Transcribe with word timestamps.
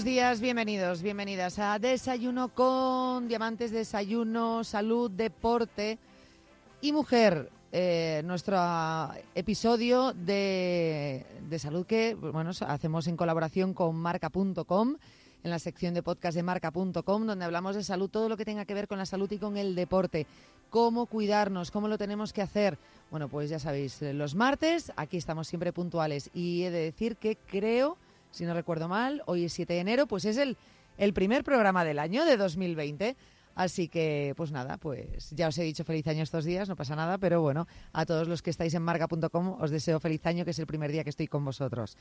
Buenos 0.00 0.14
días, 0.14 0.40
bienvenidos, 0.40 1.02
bienvenidas 1.02 1.58
a 1.58 1.78
Desayuno 1.78 2.48
con 2.54 3.28
Diamantes, 3.28 3.70
Desayuno, 3.70 4.64
Salud, 4.64 5.10
Deporte 5.10 5.98
y 6.80 6.90
Mujer. 6.92 7.50
Eh, 7.70 8.22
nuestro 8.24 8.56
episodio 9.34 10.14
de, 10.14 11.26
de 11.50 11.58
salud 11.58 11.84
que 11.84 12.14
bueno, 12.14 12.52
hacemos 12.66 13.08
en 13.08 13.16
colaboración 13.18 13.74
con 13.74 13.94
marca.com 13.94 14.96
en 15.44 15.50
la 15.50 15.58
sección 15.58 15.92
de 15.92 16.02
podcast 16.02 16.34
de 16.34 16.44
marca.com, 16.44 17.26
donde 17.26 17.44
hablamos 17.44 17.76
de 17.76 17.84
salud, 17.84 18.08
todo 18.08 18.30
lo 18.30 18.38
que 18.38 18.46
tenga 18.46 18.64
que 18.64 18.72
ver 18.72 18.88
con 18.88 18.96
la 18.96 19.04
salud 19.04 19.30
y 19.30 19.36
con 19.36 19.58
el 19.58 19.74
deporte. 19.74 20.26
Cómo 20.70 21.04
cuidarnos, 21.04 21.70
cómo 21.70 21.88
lo 21.88 21.98
tenemos 21.98 22.32
que 22.32 22.40
hacer. 22.40 22.78
Bueno, 23.10 23.28
pues 23.28 23.50
ya 23.50 23.58
sabéis, 23.58 24.00
eh, 24.00 24.14
los 24.14 24.34
martes 24.34 24.92
aquí 24.96 25.18
estamos 25.18 25.46
siempre 25.46 25.74
puntuales 25.74 26.30
y 26.32 26.62
he 26.62 26.70
de 26.70 26.84
decir 26.84 27.16
que 27.16 27.36
creo, 27.36 27.98
si 28.30 28.44
no 28.44 28.54
recuerdo 28.54 28.88
mal, 28.88 29.22
hoy 29.26 29.44
es 29.44 29.52
7 29.52 29.72
de 29.72 29.80
enero, 29.80 30.06
pues 30.06 30.24
es 30.24 30.36
el, 30.36 30.56
el 30.98 31.12
primer 31.12 31.44
programa 31.44 31.84
del 31.84 31.98
año 31.98 32.24
de 32.24 32.36
2020. 32.36 33.16
Así 33.54 33.88
que, 33.88 34.32
pues 34.36 34.52
nada, 34.52 34.78
pues 34.78 35.30
ya 35.30 35.48
os 35.48 35.58
he 35.58 35.62
dicho 35.64 35.84
feliz 35.84 36.06
año 36.06 36.22
estos 36.22 36.44
días, 36.44 36.68
no 36.68 36.76
pasa 36.76 36.94
nada, 36.94 37.18
pero 37.18 37.42
bueno, 37.42 37.66
a 37.92 38.06
todos 38.06 38.28
los 38.28 38.42
que 38.42 38.50
estáis 38.50 38.72
en 38.74 38.82
marca.com 38.82 39.60
os 39.60 39.70
deseo 39.70 40.00
feliz 40.00 40.24
año, 40.24 40.44
que 40.44 40.52
es 40.52 40.58
el 40.58 40.66
primer 40.66 40.92
día 40.92 41.04
que 41.04 41.10
estoy 41.10 41.26
con 41.26 41.44
vosotros. 41.44 41.96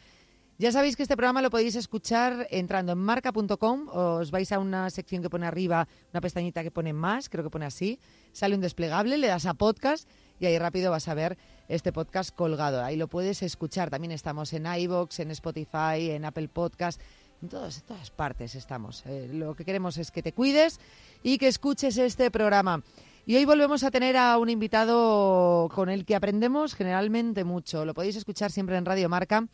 Ya 0.60 0.74
sabéis 0.74 0.98
que 0.98 1.04
este 1.04 1.16
programa 1.16 1.42
lo 1.42 1.50
podéis 1.50 1.78
escuchar 1.78 2.46
entrando 2.52 2.92
en 2.92 2.98
marca.com, 2.98 3.88
os 3.94 4.30
vais 4.30 4.52
a 4.52 4.60
una 4.60 4.90
sección 4.90 5.24
que 5.24 5.30
pone 5.30 5.48
arriba, 5.48 5.88
una 6.12 6.20
pestañita 6.20 6.64
que 6.64 6.70
pone 6.70 6.92
más, 6.92 7.30
creo 7.30 7.46
que 7.46 7.50
pone 7.50 7.66
así, 7.66 7.98
sale 8.34 8.56
un 8.56 8.60
desplegable, 8.60 9.18
le 9.18 9.28
das 9.28 9.46
a 9.46 9.54
podcast 9.54 10.10
y 10.38 10.48
ahí 10.48 10.60
rápido 10.60 10.92
vas 10.92 11.08
a 11.08 11.14
ver 11.14 11.38
este 11.70 11.94
podcast 11.94 12.36
colgado. 12.36 12.84
Ahí 12.84 12.98
lo 12.98 13.08
puedes 13.08 13.42
escuchar. 13.42 13.90
También 13.90 14.12
estamos 14.12 14.52
en 14.52 14.66
iBox, 14.66 15.22
en 15.22 15.32
Spotify, 15.32 16.12
en 16.12 16.26
Apple 16.26 16.50
Podcast. 16.50 17.00
En 17.42 17.48
todas, 17.48 17.82
partes 18.18 18.54
estamos. 18.56 19.06
Eh, 19.06 19.30
lo 19.32 19.56
que 19.56 19.64
queremos 19.64 19.98
es 19.98 20.12
que 20.12 20.22
te 20.22 20.34
cuides 20.34 20.82
y 21.24 21.38
que 21.38 21.48
escuches 21.48 21.98
este 21.98 22.32
programa. 22.32 22.84
Y 23.26 23.38
hoy 23.38 23.46
volvemos 23.46 23.86
a 23.86 23.92
tener 23.92 24.18
a 24.18 24.38
un 24.38 24.50
invitado 24.50 25.70
con 25.74 25.88
el 25.88 26.04
que 26.04 26.16
aprendemos 26.16 26.76
generalmente 26.76 27.46
mucho. 27.46 27.86
Lo 27.86 27.94
podéis 27.94 28.18
escuchar 28.18 28.52
siempre 28.52 28.76
en 28.76 28.84
Radio 28.84 29.08
Marca 29.08 29.48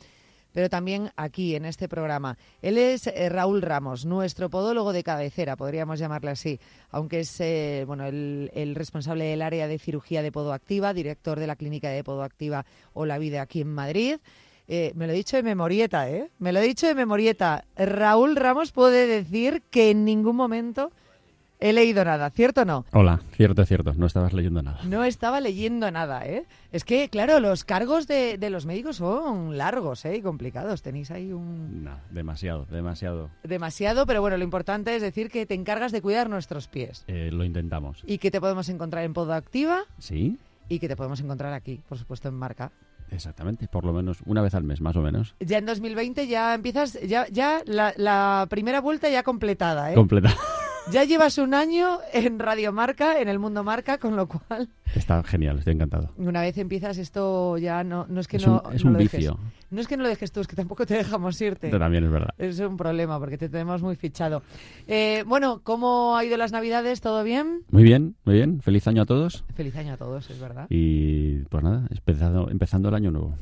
pero 0.56 0.70
también 0.70 1.12
aquí 1.18 1.54
en 1.54 1.66
este 1.66 1.90
programa. 1.90 2.38
Él 2.62 2.78
es 2.78 3.08
eh, 3.08 3.28
Raúl 3.28 3.62
Ramos, 3.62 4.06
nuestro 4.06 4.50
podólogo 4.50 4.94
de 4.94 5.04
cabecera, 5.04 5.58
podríamos 5.58 6.00
llamarle 6.00 6.32
así, 6.32 6.62
aunque 6.92 7.20
es 7.20 7.42
eh, 7.42 7.84
bueno 7.86 8.06
el, 8.06 8.74
responsable 8.74 9.26
del 9.26 9.42
área 9.42 9.68
de 9.68 9.78
cirugía 9.78 10.24
de 10.24 10.32
podoactiva, 10.32 10.94
director 10.94 11.42
de 11.42 11.48
la 11.48 11.58
clínica 11.58 11.90
de 11.90 12.06
podoactiva 12.06 12.66
o 12.94 13.06
la 13.06 13.18
vida 13.18 13.42
aquí 13.42 13.60
en 13.60 13.74
Madrid. 13.74 14.16
Eh, 14.70 14.94
me 14.96 15.08
lo 15.08 15.12
he 15.12 15.18
dicho 15.18 15.36
de 15.36 15.44
memorieta, 15.44 16.10
¿eh? 16.10 16.30
Me 16.40 16.54
lo 16.54 16.60
he 16.60 16.64
dicho 16.64 16.88
de 16.88 16.96
memorieta. 16.96 17.66
Raúl 17.76 18.38
Ramos 18.38 18.72
puede 18.72 19.08
decir 19.08 19.62
que 19.70 19.92
en 19.92 20.06
ningún 20.06 20.38
momento 20.38 20.90
he 21.66 21.74
leído 21.74 22.06
nada, 22.06 22.30
¿cierto 22.30 22.62
o 22.62 22.66
no? 22.66 22.86
Hola, 22.92 23.22
cierto, 23.32 23.66
cierto, 23.66 23.94
no 23.96 24.06
estabas 24.06 24.34
leyendo 24.34 24.62
nada. 24.62 24.80
No 24.84 25.04
estaba 25.04 25.42
leyendo 25.42 25.90
nada, 25.90 26.24
¿eh? 26.26 26.46
Es 26.72 26.84
que, 26.84 27.10
claro, 27.10 27.40
los 27.40 27.64
cargos 27.64 28.08
de, 28.08 28.38
los 28.52 28.68
médicos 28.68 28.98
son 28.98 29.58
largos, 29.58 30.06
¿eh? 30.06 30.18
Y 30.18 30.22
complicados. 30.22 30.84
Tenéis 30.84 31.10
ahí 31.10 31.34
un... 31.34 31.84
No, 31.84 31.98
demasiado, 32.12 32.66
demasiado. 32.66 33.32
Demasiado, 33.44 34.06
pero 34.06 34.22
bueno, 34.22 34.38
lo 34.38 34.44
importante 34.44 34.96
es 34.96 35.02
decir 35.02 35.32
que 35.32 35.48
te 35.48 35.56
encargas 35.56 35.92
de 35.92 36.04
cuidar 36.04 36.30
nuestros 36.30 36.68
pies. 36.68 37.04
Eh, 37.08 37.32
lo 37.34 37.44
intentamos. 37.44 38.04
Y 38.06 38.20
que 38.20 38.30
te 38.30 38.40
podemos 38.40 38.70
encontrar 38.70 39.04
en 39.04 39.14
Podoactiva. 39.14 39.86
Sí. 39.98 40.38
Y 40.70 40.78
que 40.78 40.88
te 40.88 40.96
podemos 40.96 41.20
encontrar 41.20 41.54
aquí, 41.54 41.82
por 41.90 41.98
supuesto, 41.98 42.28
en 42.28 42.36
Marca. 42.36 42.72
Exactamente, 43.10 43.68
por 43.68 43.86
lo 43.86 43.94
menos 43.94 44.20
una 44.26 44.42
vez 44.42 44.54
al 44.54 44.64
mes, 44.64 44.82
más 44.82 44.96
o 44.96 45.02
menos. 45.02 45.36
Ya 45.40 45.58
en 45.58 45.66
2020 45.66 46.28
ya 46.28 46.54
empiezas, 46.54 47.00
ya, 47.02 47.28
ya 47.30 47.62
la, 47.66 47.94
la 47.98 48.46
primera 48.50 48.82
vuelta 48.82 49.10
ya 49.10 49.24
completada, 49.24 49.92
¿eh? 49.92 49.96
Completada. 49.96 50.36
Ya 50.92 51.04
llevas 51.04 51.40
un 51.40 51.56
año 51.56 51.98
en 52.14 52.38
Radio 52.38 52.72
Marca, 52.72 53.20
en 53.20 53.28
el 53.28 53.40
Mundo 53.40 53.64
Marca, 53.64 53.98
con 53.98 54.16
lo 54.16 54.28
cual... 54.28 54.70
Está 54.94 55.24
genial, 55.24 55.58
estoy 55.58 55.74
encantado. 55.74 56.12
Una 56.16 56.42
vez 56.42 56.58
empiezas 56.60 57.00
esto 57.00 57.58
ya 57.58 57.84
no, 57.84 58.06
no 58.08 58.22
es 58.22 58.28
que 58.28 58.38
no... 58.38 58.62
es 58.72 58.84
un 58.84 58.96
vicio. 58.96 59.40
No 59.72 59.82
es 59.82 59.88
que 59.88 59.98
no 59.98 60.04
lo 60.04 60.10
dejes 60.10 60.32
tú, 60.32 60.42
es 60.42 60.48
que 60.48 60.56
tampoco 60.56 60.86
te 60.86 60.94
dejamos 60.94 61.42
irte. 61.42 61.72
también 61.72 62.04
es 62.04 62.12
verdad. 62.12 62.30
Es 62.38 62.60
un 62.60 62.78
problema 62.78 63.20
porque 63.20 63.38
te 63.38 63.50
tenemos 63.50 63.82
muy 63.82 63.96
fichado. 63.96 64.44
Eh, 64.88 65.24
bueno, 65.26 65.62
¿cómo 65.64 66.16
ha 66.16 66.24
ido 66.24 66.38
las 66.38 66.52
Navidades? 66.52 67.02
¿Todo 67.02 67.24
bien? 67.24 67.64
Muy 67.72 67.84
bien, 67.84 68.16
muy 68.24 68.36
bien. 68.36 68.62
Feliz 68.62 68.88
año 68.88 69.02
a 69.02 69.06
todos. 69.06 69.44
Feliz 69.56 69.76
año 69.76 69.94
a 69.94 69.98
todos, 69.98 70.30
es 70.30 70.40
verdad. 70.40 70.68
Y 70.70 71.40
pues 71.46 71.64
nada, 71.64 71.88
empezando, 71.90 72.50
empezando 72.52 72.90
el 72.90 72.96
año 72.96 73.12
nuevo. 73.12 73.36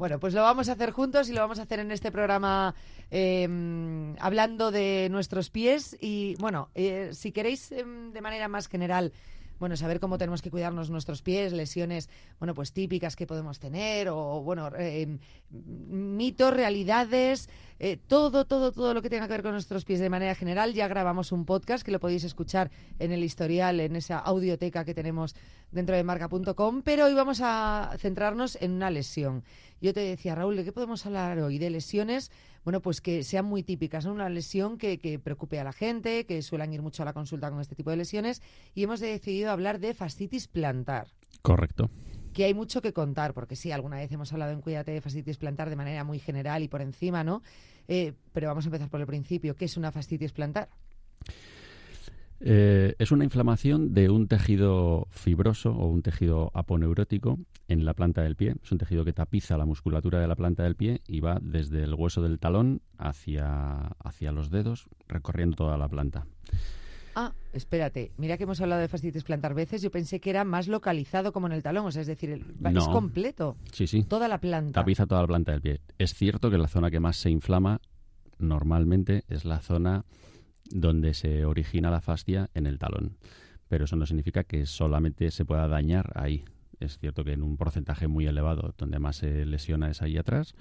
Bueno, 0.00 0.18
pues 0.18 0.32
lo 0.32 0.40
vamos 0.40 0.70
a 0.70 0.72
hacer 0.72 0.92
juntos 0.92 1.28
y 1.28 1.34
lo 1.34 1.42
vamos 1.42 1.58
a 1.58 1.64
hacer 1.64 1.78
en 1.78 1.90
este 1.90 2.10
programa 2.10 2.74
em, 3.10 4.16
hablando 4.18 4.70
de 4.70 5.08
nuestros 5.10 5.50
pies. 5.50 5.94
Y 6.00 6.36
bueno, 6.36 6.70
eh, 6.74 7.10
si 7.12 7.32
queréis 7.32 7.70
em, 7.70 8.10
de 8.10 8.22
manera 8.22 8.48
más 8.48 8.66
general 8.66 9.12
bueno, 9.60 9.76
saber 9.76 10.00
cómo 10.00 10.18
tenemos 10.18 10.42
que 10.42 10.50
cuidarnos 10.50 10.90
nuestros 10.90 11.22
pies, 11.22 11.52
lesiones, 11.52 12.08
bueno, 12.38 12.54
pues 12.54 12.72
típicas 12.72 13.14
que 13.14 13.26
podemos 13.26 13.60
tener, 13.60 14.08
o 14.08 14.42
bueno, 14.42 14.70
em, 14.76 15.18
mitos, 15.50 16.52
realidades, 16.52 17.48
eh, 17.78 17.98
todo, 17.98 18.46
todo, 18.46 18.72
todo 18.72 18.94
lo 18.94 19.02
que 19.02 19.10
tenga 19.10 19.26
que 19.26 19.34
ver 19.34 19.42
con 19.42 19.52
nuestros 19.52 19.84
pies 19.84 20.00
de 20.00 20.10
manera 20.10 20.34
general. 20.34 20.72
Ya 20.72 20.88
grabamos 20.88 21.30
un 21.30 21.44
podcast 21.44 21.84
que 21.84 21.92
lo 21.92 22.00
podéis 22.00 22.24
escuchar 22.24 22.70
en 22.98 23.12
el 23.12 23.22
historial, 23.22 23.80
en 23.80 23.96
esa 23.96 24.18
audioteca 24.18 24.84
que 24.84 24.94
tenemos 24.94 25.36
dentro 25.70 25.94
de 25.94 26.04
marca.com, 26.04 26.82
pero 26.82 27.04
hoy 27.04 27.14
vamos 27.14 27.40
a 27.42 27.94
centrarnos 27.98 28.56
en 28.60 28.72
una 28.72 28.90
lesión. 28.90 29.44
Yo 29.80 29.94
te 29.94 30.00
decía, 30.00 30.34
Raúl, 30.34 30.56
¿de 30.56 30.64
qué 30.64 30.72
podemos 30.72 31.04
hablar 31.06 31.38
hoy? 31.38 31.58
De 31.58 31.70
lesiones, 31.70 32.30
bueno, 32.64 32.80
pues 32.80 33.00
que 33.00 33.24
sean 33.24 33.44
muy 33.44 33.62
típicas, 33.62 34.04
Una 34.04 34.28
lesión 34.28 34.78
que, 34.78 34.98
que 34.98 35.18
preocupe 35.18 35.58
a 35.58 35.64
la 35.64 35.72
gente, 35.72 36.26
que 36.26 36.42
suelen 36.42 36.72
ir 36.72 36.82
mucho 36.82 37.02
a 37.02 37.06
la 37.06 37.12
consulta 37.12 37.50
con 37.50 37.60
este 37.60 37.74
tipo 37.74 37.90
de 37.90 37.96
lesiones, 37.96 38.42
y 38.74 38.82
hemos 38.82 39.00
decidido 39.00 39.50
hablar 39.50 39.80
de 39.80 39.94
fascitis 39.94 40.48
plantar. 40.48 41.08
Correcto 41.42 41.90
que 42.32 42.44
hay 42.44 42.54
mucho 42.54 42.80
que 42.80 42.92
contar, 42.92 43.34
porque 43.34 43.56
sí, 43.56 43.72
alguna 43.72 43.96
vez 43.96 44.10
hemos 44.12 44.32
hablado 44.32 44.52
en 44.52 44.60
Cuídate 44.60 44.92
de 44.92 45.00
fascitis 45.00 45.36
plantar 45.36 45.68
de 45.68 45.76
manera 45.76 46.04
muy 46.04 46.18
general 46.18 46.62
y 46.62 46.68
por 46.68 46.80
encima, 46.80 47.24
¿no? 47.24 47.42
Eh, 47.88 48.12
pero 48.32 48.48
vamos 48.48 48.64
a 48.64 48.68
empezar 48.68 48.88
por 48.88 49.00
el 49.00 49.06
principio. 49.06 49.56
¿Qué 49.56 49.64
es 49.64 49.76
una 49.76 49.90
fascitis 49.90 50.32
plantar? 50.32 50.68
Eh, 52.42 52.94
es 52.98 53.12
una 53.12 53.24
inflamación 53.24 53.92
de 53.92 54.08
un 54.08 54.26
tejido 54.26 55.06
fibroso 55.10 55.72
o 55.72 55.88
un 55.88 56.02
tejido 56.02 56.50
aponeurótico 56.54 57.38
en 57.68 57.84
la 57.84 57.92
planta 57.92 58.22
del 58.22 58.34
pie. 58.34 58.54
Es 58.62 58.72
un 58.72 58.78
tejido 58.78 59.04
que 59.04 59.12
tapiza 59.12 59.58
la 59.58 59.66
musculatura 59.66 60.20
de 60.20 60.26
la 60.26 60.36
planta 60.36 60.62
del 60.62 60.74
pie 60.74 61.02
y 61.06 61.20
va 61.20 61.38
desde 61.42 61.82
el 61.82 61.94
hueso 61.94 62.22
del 62.22 62.38
talón 62.38 62.80
hacia, 62.96 63.88
hacia 64.02 64.32
los 64.32 64.50
dedos, 64.50 64.88
recorriendo 65.06 65.56
toda 65.56 65.76
la 65.76 65.88
planta. 65.88 66.26
Ah, 67.14 67.32
espérate, 67.52 68.12
mira 68.16 68.38
que 68.38 68.44
hemos 68.44 68.60
hablado 68.60 68.80
de 68.80 68.88
fascitis 68.88 69.24
plantar 69.24 69.52
veces, 69.52 69.82
yo 69.82 69.90
pensé 69.90 70.20
que 70.20 70.30
era 70.30 70.44
más 70.44 70.68
localizado 70.68 71.32
como 71.32 71.48
en 71.48 71.52
el 71.52 71.62
talón, 71.62 71.86
o 71.86 71.90
sea, 71.90 72.02
es 72.02 72.08
decir, 72.08 72.30
es 72.30 72.88
completo. 72.88 73.56
Sí, 73.72 73.86
sí. 73.86 74.04
Toda 74.04 74.28
la 74.28 74.38
planta. 74.38 74.80
Tapiza 74.80 75.06
toda 75.06 75.20
la 75.22 75.26
planta 75.26 75.52
del 75.52 75.60
pie. 75.60 75.80
Es 75.98 76.14
cierto 76.14 76.50
que 76.50 76.56
la 76.56 76.68
zona 76.68 76.90
que 76.90 77.00
más 77.00 77.16
se 77.16 77.28
inflama 77.28 77.80
normalmente 78.38 79.24
es 79.28 79.44
la 79.44 79.60
zona 79.60 80.04
donde 80.70 81.14
se 81.14 81.44
origina 81.44 81.90
la 81.90 82.00
fascia 82.00 82.50
en 82.54 82.66
el 82.66 82.78
talón. 82.78 83.16
Pero 83.68 83.84
eso 83.84 83.96
no 83.96 84.06
significa 84.06 84.44
que 84.44 84.66
solamente 84.66 85.30
se 85.30 85.44
pueda 85.44 85.68
dañar 85.68 86.12
ahí. 86.14 86.44
Es 86.80 86.98
cierto 86.98 87.24
que 87.24 87.32
en 87.32 87.42
un 87.42 87.56
porcentaje 87.56 88.08
muy 88.08 88.26
elevado, 88.26 88.74
donde 88.78 88.98
más 88.98 89.16
se 89.16 89.44
lesiona 89.44 89.90
es 89.90 90.02
ahí 90.02 90.16
atrás, 90.16 90.54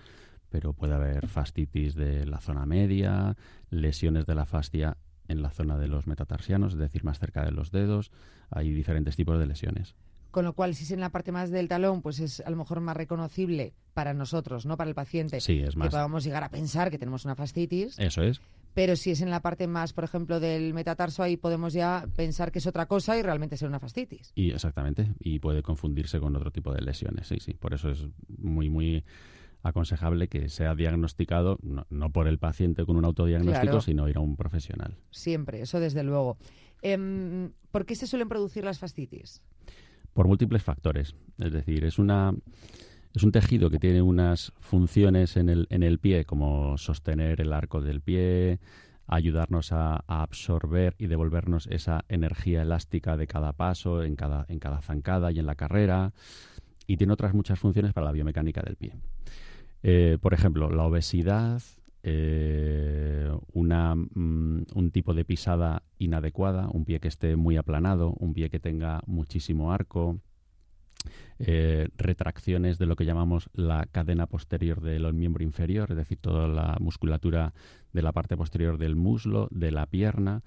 pero 0.50 0.74
puede 0.74 0.96
haber 0.96 1.28
fascitis 1.28 1.96
de 1.96 2.26
la 2.26 2.42
zona 2.42 2.66
media, 2.66 3.36
lesiones 3.70 4.26
de 4.26 4.36
la 4.36 4.46
fascia 4.46 4.98
en 5.28 5.42
la 5.42 5.52
zona 5.52 5.78
de 5.78 5.88
los 5.88 6.08
metatarsianos, 6.08 6.74
es 6.74 6.80
decir, 6.80 7.04
más 7.04 7.20
cerca 7.20 7.46
de 7.46 7.52
los 7.52 7.72
dedos. 7.72 8.12
Hay 8.50 8.72
diferentes 8.72 9.16
tipos 9.16 9.40
de 9.40 9.46
lesiones. 9.46 9.96
Con 10.32 10.46
lo 10.46 10.54
cual, 10.54 10.76
si 10.76 10.84
es 10.84 10.92
en 10.92 11.00
la 11.00 11.10
parte 11.10 11.32
más 11.32 11.50
del 11.50 11.68
talón, 11.68 12.02
pues 12.02 12.20
es 12.20 12.42
a 12.42 12.50
lo 12.50 12.58
mejor 12.58 12.82
más 12.82 12.96
reconocible 12.96 13.74
para 13.94 14.14
nosotros, 14.14 14.66
no 14.66 14.78
para 14.78 14.90
el 14.90 14.96
paciente, 14.96 15.42
sí, 15.42 15.60
es 15.60 15.76
más. 15.76 15.88
que 15.88 15.92
podamos 15.92 16.24
llegar 16.24 16.44
a 16.44 16.50
pensar 16.50 16.92
que 16.92 17.00
tenemos 17.00 17.26
una 17.26 17.36
fascitis. 17.36 17.98
Eso 17.98 18.22
es. 18.22 18.42
Pero 18.74 18.96
si 18.96 19.12
es 19.12 19.22
en 19.22 19.30
la 19.30 19.42
parte 19.42 19.68
más, 19.68 19.94
por 19.94 20.04
ejemplo, 20.04 20.40
del 20.40 20.74
metatarso, 20.74 21.24
ahí 21.24 21.38
podemos 21.38 21.74
ya 21.74 22.08
pensar 22.16 22.52
que 22.52 22.60
es 22.60 22.68
otra 22.68 22.86
cosa 22.86 23.18
y 23.18 23.22
realmente 23.22 23.58
ser 23.58 23.68
una 23.68 23.80
fascitis. 23.80 24.32
Y 24.36 24.52
exactamente, 24.52 25.14
y 25.20 25.40
puede 25.40 25.64
confundirse 25.64 26.20
con 26.20 26.36
otro 26.36 26.52
tipo 26.52 26.74
de 26.74 26.82
lesiones, 26.82 27.28
sí, 27.28 27.38
sí. 27.40 27.54
Por 27.54 27.74
eso 27.74 27.90
es 27.90 28.06
muy, 28.38 28.70
muy 28.70 29.04
aconsejable 29.64 30.28
que 30.28 30.50
sea 30.50 30.76
diagnosticado 30.76 31.60
no, 31.62 32.12
por 32.12 32.28
el 32.28 32.40
paciente 32.40 32.86
con 32.86 32.96
un 32.96 33.06
autodiagnóstico, 33.06 33.82
sino 33.82 34.08
ir 34.08 34.18
a 34.18 34.22
un 34.22 34.36
profesional. 34.36 34.96
Siempre, 35.12 35.62
eso 35.62 35.80
desde 35.80 36.04
luego. 36.04 36.38
Em, 36.82 37.52
¿Por 37.72 37.86
qué 37.86 37.96
se 37.96 38.08
suelen 38.08 38.30
producir 38.30 38.64
las 38.64 38.80
fascitis? 38.80 39.42
Por 40.14 40.28
múltiples 40.28 40.64
factores. 40.64 41.16
Es 41.38 41.52
decir, 41.52 41.84
es 41.84 42.00
una 42.00 42.34
es 43.14 43.24
un 43.24 43.32
tejido 43.32 43.70
que 43.70 43.80
tiene 43.80 44.02
unas 44.02 44.54
funciones 44.60 45.36
en 45.36 45.50
el, 45.50 45.68
en 45.70 45.84
el 45.84 46.00
pie, 46.00 46.26
como 46.26 46.78
sostener 46.78 47.42
el 47.42 47.54
arco 47.54 47.82
del 47.82 48.02
pie, 48.02 48.60
ayudarnos 49.08 49.72
a, 49.72 50.04
absorber 50.08 50.96
y 51.00 51.08
devolvernos 51.08 51.68
esa 51.68 52.06
energía 52.08 52.62
elástica 52.62 53.18
de 53.18 53.28
cada 53.28 53.54
paso, 53.54 54.04
en 54.04 54.16
cada, 54.16 54.46
en 54.48 54.60
cada 54.60 54.82
zancada 54.82 55.32
y 55.32 55.40
en 55.40 55.48
la 55.48 55.56
carrera. 55.56 56.14
Y 56.86 56.98
tiene 56.98 57.14
otras 57.14 57.34
muchas 57.34 57.60
funciones 57.60 57.94
para 57.94 58.06
la 58.06 58.12
biomecánica 58.12 58.62
del 58.62 58.76
pie. 58.76 58.94
Eh, 59.82 60.18
por 60.22 60.34
ejemplo, 60.34 60.70
la 60.70 60.84
obesidad, 60.84 61.62
eh, 62.04 63.32
una, 63.54 63.96
mm, 63.96 64.66
un 64.76 64.92
tipo 64.92 65.14
de 65.14 65.26
pisada 65.26 65.84
inadecuada, 65.98 66.70
un 66.72 66.86
pie 66.86 67.00
que 67.00 67.08
esté 67.08 67.36
muy 67.36 67.58
aplanado, 67.58 68.14
un 68.20 68.34
pie 68.34 68.50
que 68.50 68.60
tenga 68.60 69.02
muchísimo 69.08 69.72
arco, 69.72 70.20
eh, 71.40 71.88
retracciones 71.98 72.78
de 72.78 72.86
lo 72.86 72.96
que 72.96 73.06
llamamos 73.06 73.50
la 73.54 73.86
cadena 73.86 74.28
posterior 74.28 74.82
del 74.82 75.14
miembro 75.14 75.44
inferior, 75.44 75.92
es 75.92 75.98
decir, 75.98 76.18
toda 76.20 76.48
la 76.48 76.78
musculatura 76.80 77.54
de 77.94 78.02
la 78.02 78.12
parte 78.12 78.36
posterior 78.36 78.78
del 78.78 78.96
muslo, 78.96 79.48
de 79.52 79.72
la 79.72 79.86
pierna. 79.86 80.44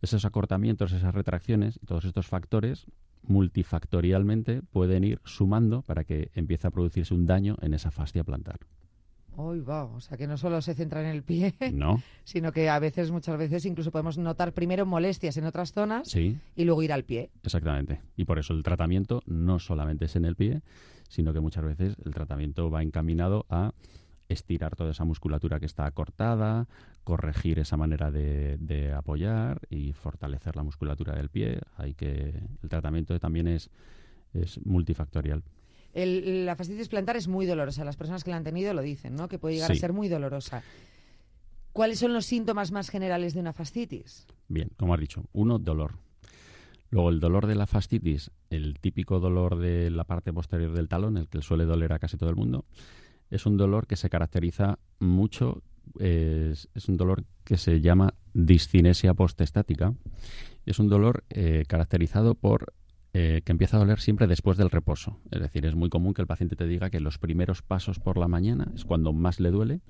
Esos 0.00 0.24
acortamientos, 0.24 0.92
esas 0.92 1.14
retracciones, 1.14 1.80
todos 1.86 2.04
estos 2.04 2.26
factores 2.26 2.86
multifactorialmente 3.22 4.62
pueden 4.62 5.04
ir 5.04 5.20
sumando 5.24 5.82
para 5.82 6.04
que 6.04 6.30
empiece 6.34 6.66
a 6.66 6.70
producirse 6.70 7.14
un 7.14 7.26
daño 7.26 7.56
en 7.60 7.74
esa 7.74 7.90
fascia 7.90 8.24
plantar. 8.24 8.60
Uy, 9.38 9.60
va, 9.60 9.84
o 9.84 10.00
sea 10.00 10.18
que 10.18 10.26
no 10.26 10.36
solo 10.36 10.60
se 10.60 10.74
centra 10.74 11.00
en 11.00 11.06
el 11.06 11.22
pie, 11.22 11.54
no. 11.72 12.02
sino 12.24 12.50
que 12.50 12.68
a 12.68 12.80
veces, 12.80 13.12
muchas 13.12 13.38
veces, 13.38 13.64
incluso 13.66 13.92
podemos 13.92 14.18
notar 14.18 14.52
primero 14.52 14.84
molestias 14.84 15.36
en 15.36 15.44
otras 15.44 15.72
zonas 15.72 16.08
sí. 16.08 16.36
y 16.56 16.64
luego 16.64 16.82
ir 16.82 16.92
al 16.92 17.04
pie. 17.04 17.30
Exactamente. 17.44 18.00
Y 18.16 18.24
por 18.24 18.40
eso 18.40 18.52
el 18.52 18.64
tratamiento 18.64 19.22
no 19.26 19.60
solamente 19.60 20.06
es 20.06 20.16
en 20.16 20.24
el 20.24 20.34
pie, 20.34 20.62
sino 21.08 21.32
que 21.32 21.38
muchas 21.38 21.62
veces 21.62 21.94
el 22.04 22.12
tratamiento 22.12 22.68
va 22.68 22.82
encaminado 22.82 23.46
a 23.48 23.74
estirar 24.28 24.74
toda 24.74 24.90
esa 24.90 25.04
musculatura 25.04 25.60
que 25.60 25.66
está 25.66 25.86
acortada, 25.86 26.66
corregir 27.04 27.60
esa 27.60 27.76
manera 27.76 28.10
de, 28.10 28.58
de, 28.58 28.92
apoyar 28.92 29.60
y 29.70 29.92
fortalecer 29.92 30.56
la 30.56 30.64
musculatura 30.64 31.14
del 31.14 31.28
pie. 31.28 31.60
Hay 31.76 31.94
que 31.94 32.42
el 32.60 32.68
tratamiento 32.68 33.16
también 33.20 33.46
es, 33.46 33.70
es 34.34 34.60
multifactorial 34.66 35.44
la 35.94 36.56
fascitis 36.56 36.88
plantar 36.88 37.16
es 37.16 37.28
muy 37.28 37.46
dolorosa. 37.46 37.84
Las 37.84 37.96
personas 37.96 38.24
que 38.24 38.30
la 38.30 38.36
han 38.36 38.44
tenido 38.44 38.72
lo 38.74 38.82
dicen, 38.82 39.14
¿no? 39.14 39.28
Que 39.28 39.38
puede 39.38 39.56
llegar 39.56 39.72
a 39.72 39.74
ser 39.74 39.92
muy 39.92 40.08
dolorosa. 40.08 40.62
¿Cuáles 41.72 41.98
son 41.98 42.12
los 42.12 42.26
síntomas 42.26 42.72
más 42.72 42.90
generales 42.90 43.34
de 43.34 43.40
una 43.40 43.52
fascitis? 43.52 44.26
Bien, 44.48 44.70
como 44.76 44.94
has 44.94 45.00
dicho, 45.00 45.24
uno, 45.32 45.58
dolor. 45.58 45.94
Luego, 46.90 47.10
el 47.10 47.20
dolor 47.20 47.46
de 47.46 47.54
la 47.54 47.66
fascitis, 47.66 48.30
el 48.50 48.78
típico 48.80 49.20
dolor 49.20 49.58
de 49.58 49.90
la 49.90 50.04
parte 50.04 50.32
posterior 50.32 50.72
del 50.72 50.88
talón, 50.88 51.16
el 51.16 51.28
que 51.28 51.42
suele 51.42 51.64
doler 51.64 51.92
a 51.92 51.98
casi 51.98 52.16
todo 52.16 52.30
el 52.30 52.36
mundo, 52.36 52.64
es 53.30 53.44
un 53.46 53.56
dolor 53.56 53.86
que 53.86 53.96
se 53.96 54.08
caracteriza 54.08 54.78
mucho, 54.98 55.62
es, 56.00 56.68
un 56.88 56.96
dolor 56.96 57.24
que 57.44 57.56
se 57.58 57.80
llama 57.80 58.14
discinesia 58.32 59.14
postestática. 59.14 59.94
Es 60.64 60.78
un 60.78 60.88
dolor 60.88 61.24
eh, 61.30 61.64
caracterizado 61.66 62.34
por 62.34 62.72
eh, 63.14 63.42
que 63.44 63.52
empieza 63.52 63.76
a 63.76 63.80
doler 63.80 64.00
siempre 64.00 64.26
después 64.26 64.58
del 64.58 64.70
reposo. 64.70 65.18
Es 65.30 65.40
decir, 65.40 65.64
es 65.66 65.74
muy 65.74 65.88
común 65.88 66.14
que 66.14 66.22
el 66.22 66.26
paciente 66.26 66.56
te 66.56 66.66
diga 66.66 66.90
que 66.90 67.00
los 67.00 67.18
primeros 67.18 67.62
pasos 67.62 67.98
por 67.98 68.18
la 68.18 68.28
mañana 68.28 68.70
es 68.74 68.84
cuando 68.84 69.12
más 69.12 69.40
le 69.40 69.50
duele, 69.50 69.80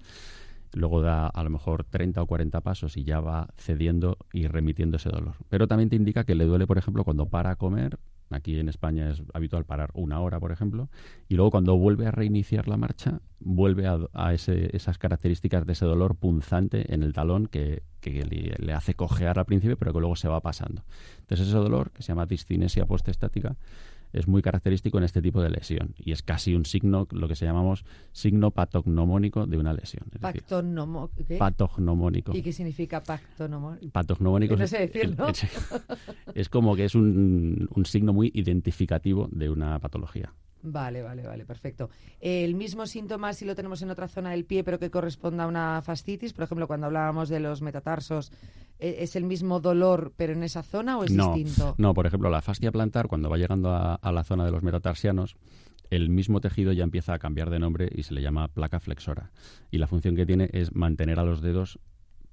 luego 0.72 1.02
da 1.02 1.26
a 1.26 1.42
lo 1.42 1.50
mejor 1.50 1.84
30 1.84 2.22
o 2.22 2.26
40 2.26 2.60
pasos 2.60 2.96
y 2.96 3.04
ya 3.04 3.20
va 3.20 3.48
cediendo 3.56 4.18
y 4.32 4.46
remitiendo 4.46 4.96
ese 4.98 5.08
dolor. 5.08 5.34
Pero 5.48 5.66
también 5.66 5.88
te 5.88 5.96
indica 5.96 6.24
que 6.24 6.34
le 6.34 6.44
duele, 6.44 6.66
por 6.66 6.78
ejemplo, 6.78 7.04
cuando 7.04 7.26
para 7.26 7.50
a 7.50 7.56
comer 7.56 7.98
Aquí 8.30 8.58
en 8.58 8.68
España 8.68 9.10
es 9.10 9.22
habitual 9.32 9.64
parar 9.64 9.90
una 9.94 10.20
hora, 10.20 10.38
por 10.38 10.52
ejemplo, 10.52 10.88
y 11.28 11.34
luego 11.34 11.50
cuando 11.50 11.76
vuelve 11.76 12.06
a 12.06 12.10
reiniciar 12.10 12.68
la 12.68 12.76
marcha, 12.76 13.20
vuelve 13.40 13.86
a, 13.86 14.34
esas 14.34 14.98
características 14.98 15.64
de 15.64 15.72
ese 15.72 15.86
dolor 15.86 16.16
punzante 16.16 16.92
en 16.92 17.02
el 17.02 17.12
talón 17.12 17.46
que, 17.46 17.82
le, 18.02 18.72
hace 18.72 18.94
cojear 18.94 19.38
al 19.38 19.46
principio, 19.46 19.76
pero 19.76 19.92
que 19.92 20.00
luego 20.00 20.16
se 20.16 20.28
va 20.28 20.40
pasando. 20.40 20.82
Entonces 21.20 21.48
ese 21.48 21.56
dolor, 21.56 21.90
que 21.90 22.02
se 22.02 22.08
llama 22.08 22.26
discinesia 22.26 22.84
postestática, 22.86 23.56
es 24.12 24.28
muy 24.28 24.42
característico 24.42 24.98
en 24.98 25.04
este 25.04 25.22
tipo 25.22 25.42
de 25.42 25.50
lesión 25.50 25.94
y 25.98 26.12
es 26.12 26.22
casi 26.22 26.54
un 26.54 26.64
signo, 26.64 27.06
lo 27.10 27.28
que 27.28 27.36
se 27.36 27.44
llamamos 27.44 27.84
signo 28.12 28.50
patognomónico 28.50 29.46
de 29.46 29.58
una 29.58 29.72
lesión. 29.72 30.04
patognomónico. 31.38 32.36
¿Y 32.36 32.42
qué 32.42 32.52
significa 32.52 33.02
patognomónico? 33.02 33.92
Patognomónico 33.92 34.56
no 34.56 34.66
sé 34.66 34.78
decirlo. 34.88 35.26
Es, 36.34 36.48
como 36.48 36.76
que 36.76 36.84
es 36.84 36.94
un, 36.94 37.68
un 37.74 37.84
signo 37.84 38.12
muy 38.12 38.30
identificativo 38.34 39.28
de 39.32 39.50
una 39.50 39.78
patología. 39.78 40.32
Vale, 40.62 41.02
vale, 41.02 41.26
vale, 41.26 41.44
perfecto. 41.44 41.90
El 42.20 42.54
mismo 42.54 42.86
síntoma 42.86 43.32
si 43.32 43.44
lo 43.44 43.54
tenemos 43.54 43.82
en 43.82 43.90
otra 43.90 44.08
zona 44.08 44.30
del 44.30 44.44
pie, 44.44 44.64
pero 44.64 44.78
que 44.78 44.90
corresponda 44.90 45.44
a 45.44 45.46
una 45.46 45.82
fascitis, 45.82 46.32
por 46.32 46.44
ejemplo, 46.44 46.66
cuando 46.66 46.86
hablábamos 46.86 47.28
de 47.28 47.40
los 47.40 47.62
metatarsos, 47.62 48.32
¿e-, 48.78 48.96
¿es 49.00 49.16
el 49.16 49.24
mismo 49.24 49.60
dolor, 49.60 50.12
pero 50.16 50.32
en 50.32 50.42
esa 50.42 50.62
zona 50.62 50.98
o 50.98 51.04
es 51.04 51.16
distinto? 51.16 51.74
No, 51.78 51.94
por 51.94 52.06
ejemplo, 52.06 52.28
la 52.30 52.42
fascia 52.42 52.72
plantar, 52.72 53.08
cuando 53.08 53.30
va 53.30 53.36
llegando 53.36 53.70
a, 53.70 54.12
la 54.12 54.24
zona 54.24 54.44
de 54.44 54.50
los 54.50 54.62
metatarsianos, 54.62 55.36
el 55.90 56.10
mismo 56.10 56.40
tejido 56.40 56.72
ya 56.72 56.84
empieza 56.84 57.14
a 57.14 57.18
cambiar 57.18 57.50
de 57.50 57.58
nombre 57.58 57.88
y 57.94 58.02
se 58.02 58.14
le 58.14 58.22
llama 58.22 58.48
placa 58.48 58.80
flexora. 58.80 59.30
Y 59.70 59.78
la 59.78 59.86
función 59.86 60.16
que 60.16 60.26
tiene 60.26 60.50
es 60.52 60.74
mantener 60.74 61.18
a 61.18 61.24
los 61.24 61.40
dedos 61.40 61.78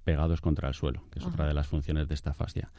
pegados 0.05 0.39
contra 0.39 0.69
el 0.69 0.75
suelo, 0.75 1.03
que 1.11 1.19
es 1.19 1.25
otra 1.25 1.47
de 1.47 1.53
las 1.53 1.67
funciones 1.67 2.07
de 2.07 2.13
esta 2.13 2.33
fascia. 2.33 2.71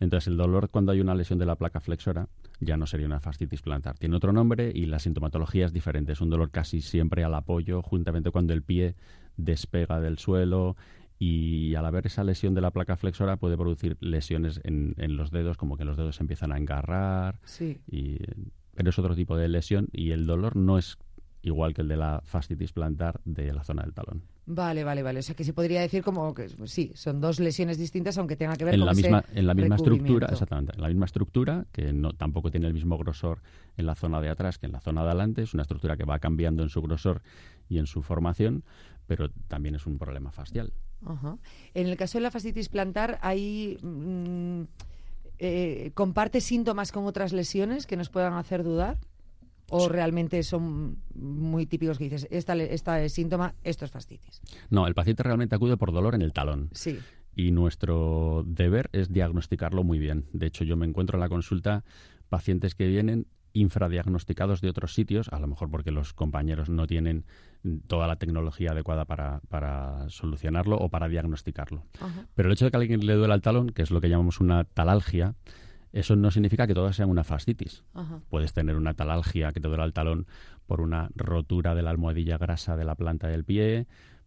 Entonces, 0.00 0.28
el 0.28 0.36
dolor 0.36 0.70
cuando 0.70 0.90
hay 0.90 1.00
una 1.00 1.14
lesión 1.14 1.38
de 1.38 1.46
la 1.46 1.54
placa 1.54 1.78
flexora 1.78 2.26
ya 2.58 2.76
no 2.76 2.86
sería 2.86 3.06
una 3.06 3.20
fascitis 3.20 3.62
plantar. 3.62 3.98
Tiene 3.98 4.16
otro 4.16 4.32
nombre 4.32 4.72
y 4.74 4.86
la 4.86 4.98
sintomatología 4.98 5.66
es 5.66 5.72
diferente. 5.72 6.12
Es 6.12 6.20
un 6.20 6.30
dolor 6.30 6.50
casi 6.50 6.80
siempre 6.80 7.22
al 7.22 7.34
apoyo, 7.34 7.82
juntamente 7.82 8.30
cuando 8.30 8.54
el 8.54 8.62
pie 8.62 8.96
despega 9.36 10.00
del 10.00 10.18
suelo 10.18 10.76
y 11.18 11.74
al 11.74 11.84
haber 11.84 12.06
esa 12.06 12.24
lesión 12.24 12.54
de 12.54 12.62
la 12.62 12.70
placa 12.70 12.96
flexora 12.96 13.36
puede 13.36 13.58
producir 13.58 13.98
lesiones 14.00 14.60
en, 14.64 14.94
los 15.16 15.30
dedos, 15.30 15.58
como 15.58 15.76
que 15.76 15.84
los 15.84 15.98
dedos 15.98 16.16
se 16.16 16.22
empiezan 16.22 16.50
a 16.50 16.56
engarrar. 16.56 17.38
Sí. 17.44 17.78
Y, 17.86 18.18
pero 18.74 18.88
es 18.88 18.98
otro 18.98 19.14
tipo 19.14 19.36
de 19.36 19.48
lesión 19.48 19.88
y 19.92 20.12
el 20.12 20.26
dolor 20.26 20.56
no 20.56 20.78
es 20.78 20.96
igual 21.42 21.74
que 21.74 21.82
el 21.82 21.88
de 21.88 21.98
la 21.98 22.22
fascitis 22.24 22.72
plantar 22.72 23.20
de 23.26 23.52
la 23.52 23.64
zona 23.64 23.82
del 23.82 23.92
talón. 23.92 24.22
Vale, 24.46 24.84
vale, 24.84 25.02
vale. 25.02 25.20
O 25.20 25.22
sea 25.22 25.34
que 25.34 25.44
se 25.44 25.52
podría 25.52 25.80
decir 25.80 26.02
como 26.02 26.34
que 26.34 26.48
sí, 26.66 26.92
son 26.94 27.20
dos 27.20 27.40
lesiones 27.40 27.78
distintas, 27.78 28.18
aunque 28.18 28.36
tengan 28.36 28.56
que 28.56 28.64
ver 28.64 28.74
en 28.74 28.80
con 28.80 28.86
la 28.86 28.94
misma 28.94 29.24
en 29.32 29.46
la 29.46 29.54
misma 29.54 29.76
estructura, 29.76 30.28
exactamente, 30.30 30.72
en 30.74 30.82
la 30.82 30.88
misma 30.88 31.06
estructura 31.06 31.66
que 31.72 31.92
no 31.92 32.12
tampoco 32.12 32.50
tiene 32.50 32.66
el 32.66 32.74
mismo 32.74 32.98
grosor 32.98 33.42
en 33.76 33.86
la 33.86 33.94
zona 33.94 34.20
de 34.20 34.28
atrás 34.28 34.58
que 34.58 34.66
en 34.66 34.72
la 34.72 34.80
zona 34.80 35.02
de 35.02 35.08
adelante. 35.08 35.42
Es 35.42 35.54
una 35.54 35.62
estructura 35.62 35.96
que 35.96 36.04
va 36.04 36.18
cambiando 36.18 36.62
en 36.62 36.68
su 36.68 36.82
grosor 36.82 37.22
y 37.68 37.78
en 37.78 37.86
su 37.86 38.02
formación, 38.02 38.64
pero 39.06 39.30
también 39.48 39.74
es 39.74 39.86
un 39.86 39.98
problema 39.98 40.32
facial. 40.32 40.72
En 41.74 41.86
el 41.86 41.96
caso 41.96 42.18
de 42.18 42.22
la 42.22 42.30
fascitis 42.30 42.68
plantar, 42.68 43.18
hay 43.22 43.78
mm, 43.82 44.62
eh, 45.38 45.92
comparte 45.94 46.40
síntomas 46.40 46.92
con 46.92 47.06
otras 47.06 47.32
lesiones 47.32 47.86
que 47.86 47.96
nos 47.96 48.10
puedan 48.10 48.34
hacer 48.34 48.62
dudar 48.62 48.98
o 49.70 49.88
realmente 49.88 50.42
son 50.42 50.98
muy 51.14 51.66
típicos 51.66 51.98
que 51.98 52.04
dices, 52.04 52.26
esta, 52.30 52.54
esta 52.56 53.02
es 53.02 53.12
síntoma, 53.12 53.54
esto 53.62 53.84
es 53.84 53.90
fascitis? 53.90 54.42
No, 54.68 54.86
el 54.86 54.94
paciente 54.94 55.22
realmente 55.22 55.54
acude 55.54 55.76
por 55.76 55.92
dolor 55.92 56.14
en 56.14 56.22
el 56.22 56.32
talón. 56.32 56.68
Sí. 56.72 56.98
Y 57.34 57.52
nuestro 57.52 58.44
deber 58.46 58.90
es 58.92 59.12
diagnosticarlo 59.12 59.84
muy 59.84 59.98
bien. 59.98 60.26
De 60.32 60.46
hecho, 60.46 60.64
yo 60.64 60.76
me 60.76 60.86
encuentro 60.86 61.16
en 61.16 61.20
la 61.20 61.28
consulta 61.28 61.84
pacientes 62.28 62.74
que 62.74 62.86
vienen 62.86 63.26
infradiagnosticados 63.52 64.60
de 64.60 64.68
otros 64.68 64.94
sitios, 64.94 65.28
a 65.28 65.38
lo 65.38 65.46
mejor 65.46 65.70
porque 65.70 65.90
los 65.90 66.12
compañeros 66.12 66.68
no 66.68 66.86
tienen 66.86 67.24
toda 67.86 68.06
la 68.06 68.16
tecnología 68.16 68.70
adecuada 68.70 69.04
para, 69.04 69.40
para 69.48 70.08
solucionarlo 70.08 70.76
o 70.76 70.88
para 70.88 71.08
diagnosticarlo. 71.08 71.84
Pero 72.34 72.48
el 72.48 72.52
hecho 72.52 72.64
de 72.64 72.70
que 72.70 72.76
a 72.76 72.80
alguien 72.80 73.04
le 73.04 73.14
duela 73.14 73.34
el 73.34 73.42
talón, 73.42 73.70
que 73.70 73.82
es 73.82 73.90
lo 73.90 74.00
que 74.00 74.08
llamamos 74.08 74.40
una 74.40 74.64
talalgia, 74.64 75.34
eso 75.92 76.16
no 76.16 76.30
significa 76.30 76.66
que 76.66 76.74
todas 76.74 76.96
sean 76.96 77.10
una 77.10 77.24
fascitis. 77.24 77.84
Puedes 78.28 78.52
tener 78.52 78.76
una 78.76 78.94
talalgia 78.94 79.52
que 79.52 79.60
te 79.60 79.68
duele 79.68 79.84
el 79.84 79.92
talón 79.92 80.26
por 80.66 80.80
una 80.80 81.10
rotura 81.14 81.74
de 81.74 81.82
la 81.82 81.90
almohadilla 81.90 82.38
grasa 82.38 82.76
de 82.76 82.84
la 82.84 82.94
planta 82.94 83.28
del 83.28 83.44
pie, 83.44 83.86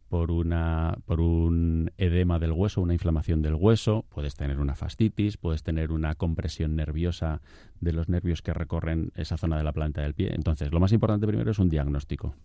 por, 0.10 0.30
una, 0.30 0.96
por 1.06 1.22
un 1.22 1.90
edema 1.98 2.38
del 2.38 2.52
hueso, 2.52 2.82
una 2.82 2.94
inflamación 2.94 3.42
del 3.42 3.56
hueso, 3.56 4.06
puedes 4.10 4.36
tener 4.36 4.60
una 4.60 4.76
fascitis, 4.76 5.38
puedes 5.38 5.64
tener 5.64 5.92
una 5.92 6.14
compresión 6.14 6.76
nerviosa 6.76 7.42
de 7.80 7.94
los 7.94 8.10
nervios 8.10 8.44
que 8.44 8.54
recorren 8.54 9.12
esa 9.16 9.38
zona 9.38 9.58
de 9.58 9.64
la 9.64 9.72
planta 9.72 10.02
del 10.02 10.14
pie. 10.14 10.36
Entonces, 10.36 10.72
lo 10.72 10.80
más 10.80 10.92
importante 10.92 11.26
primero 11.26 11.50
es 11.50 11.58
un 11.58 11.70
diagnóstico. 11.70 12.36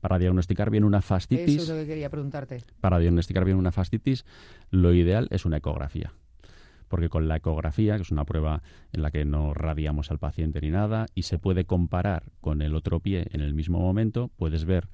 Para 0.00 0.18
diagnosticar 0.18 0.68
bien 0.68 0.84
una 0.84 1.00
fascitis, 1.00 1.62
Eso 1.62 1.62
es 1.62 1.68
lo 1.70 1.76
que 1.76 1.86
quería 1.86 2.10
preguntarte. 2.10 2.62
Para 2.82 2.98
diagnosticar 2.98 3.46
bien 3.46 3.56
una 3.56 3.72
fascitis, 3.72 4.26
lo 4.70 4.92
ideal 4.92 5.28
es 5.30 5.46
una 5.46 5.56
ecografía 5.56 6.12
porque 6.88 7.08
con 7.08 7.28
la 7.28 7.36
ecografía, 7.36 7.96
que 7.96 8.02
es 8.02 8.10
una 8.10 8.24
prueba 8.24 8.62
en 8.92 9.02
la 9.02 9.10
que 9.10 9.24
no 9.24 9.54
radiamos 9.54 10.10
al 10.10 10.18
paciente 10.18 10.60
ni 10.60 10.70
nada, 10.70 11.06
y 11.14 11.22
se 11.22 11.38
puede 11.38 11.64
comparar 11.64 12.24
con 12.40 12.62
el 12.62 12.74
otro 12.74 13.00
pie 13.00 13.26
en 13.32 13.40
el 13.40 13.54
mismo 13.54 13.78
momento, 13.78 14.30
puedes 14.36 14.64
ver 14.64 14.88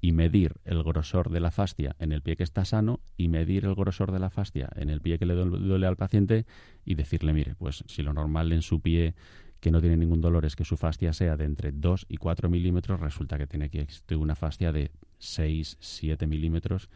y 0.00 0.12
medir 0.12 0.54
el 0.64 0.82
grosor 0.82 1.30
de 1.30 1.40
la 1.40 1.50
fascia 1.50 1.94
en 1.98 2.12
el 2.12 2.22
pie 2.22 2.36
que 2.36 2.42
está 2.42 2.64
sano 2.64 3.00
y 3.16 3.28
medir 3.28 3.64
el 3.66 3.74
grosor 3.74 4.12
de 4.12 4.18
la 4.18 4.30
fascia 4.30 4.70
en 4.76 4.88
el 4.88 5.00
pie 5.00 5.18
que 5.18 5.26
le 5.26 5.34
duele 5.34 5.86
al 5.86 5.96
paciente 5.96 6.46
y 6.84 6.94
decirle, 6.94 7.32
mire, 7.32 7.54
pues 7.56 7.84
si 7.86 8.02
lo 8.02 8.12
normal 8.12 8.52
en 8.52 8.62
su 8.62 8.80
pie 8.80 9.14
que 9.60 9.70
no 9.70 9.80
tiene 9.80 9.98
ningún 9.98 10.22
dolor 10.22 10.46
es 10.46 10.56
que 10.56 10.64
su 10.64 10.78
fascia 10.78 11.12
sea 11.12 11.36
de 11.36 11.44
entre 11.44 11.70
2 11.70 12.06
y 12.08 12.16
4 12.16 12.48
milímetros, 12.48 12.98
resulta 12.98 13.36
que 13.36 13.46
tiene 13.46 13.68
que 13.68 13.82
existir 13.82 14.16
una 14.16 14.34
fascia 14.34 14.72
de 14.72 14.90
6, 15.18 15.76
7 15.80 16.26
milímetros 16.26 16.88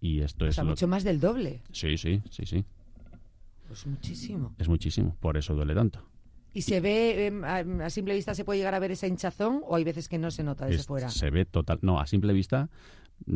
y 0.00 0.20
esto 0.20 0.46
es... 0.46 0.60
mucho 0.64 0.88
más 0.88 1.04
del 1.04 1.20
doble. 1.20 1.62
Sí, 1.70 1.96
sí, 1.98 2.20
sí, 2.30 2.46
sí. 2.46 2.64
Pues 3.70 3.86
muchísimo. 3.86 4.52
Es 4.58 4.68
muchísimo, 4.68 5.16
por 5.20 5.36
eso 5.36 5.54
duele 5.54 5.76
tanto. 5.76 6.04
¿Y 6.52 6.62
se 6.62 6.80
ve, 6.80 7.26
em, 7.26 7.44
a, 7.44 7.88
simple 7.88 8.14
vista 8.14 8.34
se 8.34 8.44
puede 8.44 8.58
llegar 8.58 8.74
a 8.74 8.80
ver 8.80 8.90
esa 8.90 9.06
hinchazón 9.06 9.62
o 9.64 9.76
hay 9.76 9.84
veces 9.84 10.08
que 10.08 10.18
no 10.18 10.32
se 10.32 10.42
nota 10.42 10.66
desde 10.66 10.82
fuera? 10.82 11.08
Se 11.08 11.30
ve 11.30 11.44
total, 11.44 11.78
no, 11.80 12.00
a 12.00 12.08
simple 12.08 12.32
vista 12.32 12.68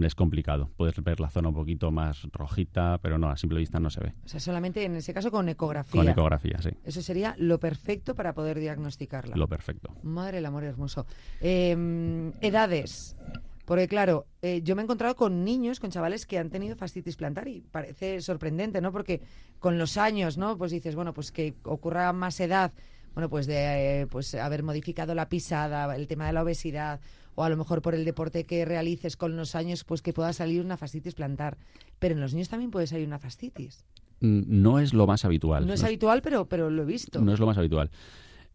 es 0.02 0.16
complicado. 0.16 0.72
Puedes 0.76 1.00
ver 1.04 1.20
la 1.20 1.30
zona 1.30 1.50
un 1.50 1.54
poquito 1.54 1.92
más 1.92 2.24
rojita, 2.32 2.98
pero 3.00 3.16
no, 3.16 3.30
a 3.30 3.36
simple 3.36 3.60
vista 3.60 3.78
no 3.78 3.90
se 3.90 4.00
ve. 4.00 4.14
O 4.24 4.28
sea, 4.28 4.40
solamente 4.40 4.82
en 4.82 4.96
ese 4.96 5.14
caso 5.14 5.30
con 5.30 5.48
ecografía. 5.48 6.00
Con 6.00 6.08
ecografía, 6.08 6.60
sí. 6.60 6.70
Eso 6.82 7.00
sería 7.00 7.36
lo 7.38 7.60
perfecto 7.60 8.16
para 8.16 8.34
poder 8.34 8.58
diagnosticarla. 8.58 9.36
Lo 9.36 9.46
perfecto. 9.46 9.94
Madre 10.02 10.38
el 10.38 10.46
amor 10.46 10.64
hermoso. 10.64 11.06
Em, 11.40 12.32
edades. 12.40 13.16
Porque 13.64 13.88
claro, 13.88 14.26
eh, 14.42 14.60
yo 14.62 14.76
me 14.76 14.82
he 14.82 14.84
encontrado 14.84 15.16
con 15.16 15.44
niños, 15.44 15.80
con 15.80 15.90
chavales 15.90 16.26
que 16.26 16.38
han 16.38 16.50
tenido 16.50 16.76
fascitis 16.76 17.16
plantar 17.16 17.48
y 17.48 17.62
parece 17.62 18.20
sorprendente, 18.20 18.80
¿no? 18.80 18.92
Porque 18.92 19.22
con 19.58 19.78
los 19.78 19.96
años, 19.96 20.36
¿no? 20.36 20.58
Pues 20.58 20.70
dices, 20.70 20.94
bueno, 20.94 21.14
pues 21.14 21.32
que 21.32 21.54
ocurra 21.62 22.12
más 22.12 22.38
edad, 22.40 22.72
bueno, 23.14 23.30
pues 23.30 23.46
de 23.46 24.02
eh, 24.02 24.06
pues 24.06 24.34
haber 24.34 24.62
modificado 24.62 25.14
la 25.14 25.28
pisada, 25.28 25.94
el 25.96 26.06
tema 26.06 26.26
de 26.26 26.34
la 26.34 26.42
obesidad, 26.42 27.00
o 27.36 27.44
a 27.44 27.48
lo 27.48 27.56
mejor 27.56 27.80
por 27.80 27.94
el 27.94 28.04
deporte 28.04 28.44
que 28.44 28.64
realices 28.64 29.16
con 29.16 29.36
los 29.36 29.54
años, 29.54 29.84
pues 29.84 30.02
que 30.02 30.12
pueda 30.12 30.32
salir 30.32 30.60
una 30.60 30.76
fascitis 30.76 31.14
plantar. 31.14 31.56
Pero 31.98 32.14
en 32.14 32.20
los 32.20 32.34
niños 32.34 32.48
también 32.48 32.70
puede 32.70 32.86
salir 32.86 33.06
una 33.06 33.18
fascitis. 33.18 33.86
Mm, 34.20 34.42
no 34.46 34.78
es 34.78 34.92
lo 34.92 35.06
más 35.06 35.24
habitual. 35.24 35.66
No 35.66 35.72
es 35.72 35.82
habitual, 35.82 36.22
pero, 36.22 36.46
pero 36.46 36.70
lo 36.70 36.82
he 36.82 36.86
visto. 36.86 37.20
No 37.20 37.32
es 37.32 37.40
lo 37.40 37.46
más 37.46 37.56
habitual. 37.56 37.90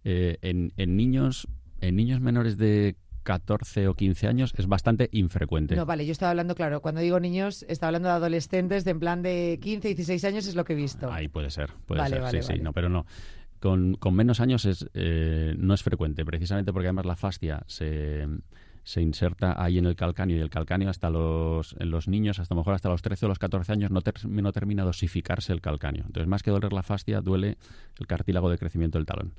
Eh, 0.03 0.37
en, 0.41 0.71
en 0.77 0.95
niños 0.95 1.47
en 1.81 1.95
niños 1.95 2.19
menores 2.19 2.57
de 2.57 2.95
14 3.23 3.87
o 3.87 3.93
15 3.93 4.27
años 4.27 4.53
es 4.57 4.67
bastante 4.67 5.09
infrecuente. 5.11 5.75
No, 5.75 5.85
vale, 5.85 6.05
yo 6.05 6.11
estaba 6.11 6.31
hablando, 6.31 6.55
claro, 6.55 6.81
cuando 6.81 7.01
digo 7.01 7.19
niños, 7.19 7.65
estaba 7.67 7.89
hablando 7.89 8.09
de 8.09 8.15
adolescentes 8.15 8.85
de 8.85 8.91
en 8.91 8.99
plan 8.99 9.21
de 9.21 9.59
15, 9.61 9.89
16 9.89 10.23
años 10.25 10.47
es 10.47 10.55
lo 10.55 10.65
que 10.65 10.73
he 10.73 10.75
visto. 10.75 11.11
Ahí 11.11 11.27
puede 11.27 11.49
ser, 11.49 11.71
puede 11.85 12.07
ser, 12.07 12.43
sí, 12.43 12.53
sí, 12.53 12.59
no, 12.59 12.73
pero 12.73 12.89
no. 12.89 13.05
Con, 13.59 13.97
menos 14.11 14.39
años 14.39 14.65
es, 14.65 14.89
eh, 14.93 15.53
no 15.57 15.73
es 15.73 15.83
frecuente, 15.83 16.23
precisamente 16.23 16.71
porque 16.71 16.87
además 16.87 17.05
la 17.05 17.17
fascia 17.17 17.63
se, 17.67 18.25
se 18.83 19.01
inserta 19.01 19.61
ahí 19.61 19.77
en 19.77 19.85
el 19.85 19.95
calcáneo 19.95 20.37
y 20.37 20.39
el 20.39 20.49
calcáneo 20.49 20.89
hasta 20.89 21.09
los, 21.09 21.75
en 21.77 21.91
los 21.91 22.07
niños, 22.07 22.39
hasta 22.39 22.55
mejor 22.55 22.73
hasta 22.73 22.89
los 22.89 23.01
13 23.01 23.25
o 23.25 23.29
los 23.29 23.37
14 23.37 23.71
años, 23.71 23.91
no, 23.91 24.01
no 24.23 24.51
termina 24.51 24.83
de 24.83 24.89
osificarse 24.89 25.53
el 25.53 25.61
calcáneo. 25.61 26.05
Entonces, 26.07 26.27
más 26.27 26.41
que 26.41 26.51
doler 26.51 26.73
la 26.73 26.83
fascia, 26.83 27.21
duele 27.21 27.57
el 27.99 28.07
cartílago 28.07 28.49
de 28.49 28.57
crecimiento 28.57 28.97
del 28.97 29.05
talón. 29.05 29.33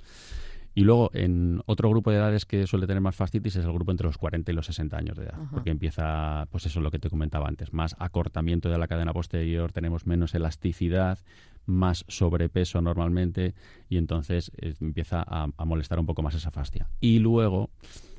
Y 0.75 0.85
luego, 0.85 1.11
en 1.15 1.63
otro 1.67 1.91
grupo 1.91 2.11
de 2.11 2.19
edades 2.19 2.45
que 2.45 2.67
suele 2.67 2.87
tener 2.87 3.01
más 3.01 3.17
fascitis 3.17 3.57
es 3.57 3.65
el 3.65 3.73
grupo 3.73 3.91
entre 3.91 4.07
los 4.07 4.19
40 4.19 4.53
y 4.53 4.55
los 4.55 4.67
60 4.67 4.97
años 4.97 5.17
de 5.17 5.25
edad, 5.25 5.39
porque 5.51 5.71
empieza, 5.71 6.47
pues 6.51 6.67
eso 6.67 6.79
es 6.79 6.83
lo 6.83 6.91
que 6.91 7.01
te 7.01 7.11
comentaba 7.11 7.49
antes, 7.49 7.73
más 7.73 7.97
acortamiento 7.99 8.71
de 8.71 8.79
la 8.79 8.87
cadena 8.87 9.13
posterior, 9.13 9.73
tenemos 9.73 10.07
menos 10.07 10.35
elasticidad, 10.35 11.19
más 11.67 12.05
sobrepeso 12.09 12.81
normalmente, 12.81 13.55
y 13.89 13.97
entonces 13.97 14.53
eh, 14.59 14.75
empieza 14.81 15.25
a, 15.27 15.49
molestar 15.65 15.99
un 15.99 16.07
poco 16.07 16.23
más 16.23 16.35
esa 16.35 16.51
fascia. 16.51 16.89
Y 17.01 17.19
luego 17.19 17.71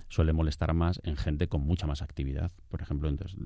suele 0.09 0.33
molestar 0.33 0.73
más 0.73 0.99
en 1.03 1.15
gente 1.15 1.47
con 1.47 1.61
mucha 1.61 1.87
más 1.87 2.01
actividad, 2.01 2.51
por 2.67 2.81
ejemplo. 2.81 3.07
Entonces, 3.07 3.37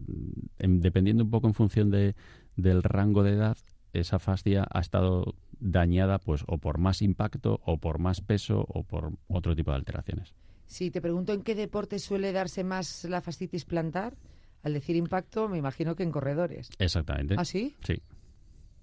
dependiendo 0.58 1.24
un 1.24 1.30
poco 1.30 1.48
en 1.48 1.54
función 1.54 1.92
de, 1.92 2.16
del 2.56 2.82
rango 2.82 3.22
de 3.22 3.34
edad, 3.34 3.58
esa 4.00 4.20
fascia 4.20 4.66
ha 4.70 4.80
estado 4.80 5.36
dañada 5.60 6.20
pues 6.20 6.44
o 6.48 6.58
por 6.58 6.78
más 6.78 7.02
impacto 7.02 7.60
o 7.66 7.78
por 7.78 8.00
más 8.00 8.22
peso 8.22 8.66
o 8.68 8.84
por 8.84 9.14
otro 9.28 9.56
tipo 9.56 9.72
de 9.72 9.78
alteraciones. 9.78 10.34
Si 10.68 10.92
te 10.92 11.02
pregunto 11.02 11.34
en 11.34 11.42
qué 11.42 11.56
deporte 11.56 12.00
suele 12.00 12.32
darse 12.32 12.64
más 12.64 13.04
la 13.06 13.22
fascitis 13.22 13.66
plantar, 13.66 14.16
al 14.64 14.74
decir 14.74 14.96
impacto 14.96 15.48
me 15.48 15.58
imagino 15.58 15.96
que 15.96 16.04
en 16.04 16.12
corredores. 16.12 16.70
Exactamente. 16.80 17.36
¿Ah, 17.38 17.46
sí? 17.46 17.76
Sí. 17.86 18.02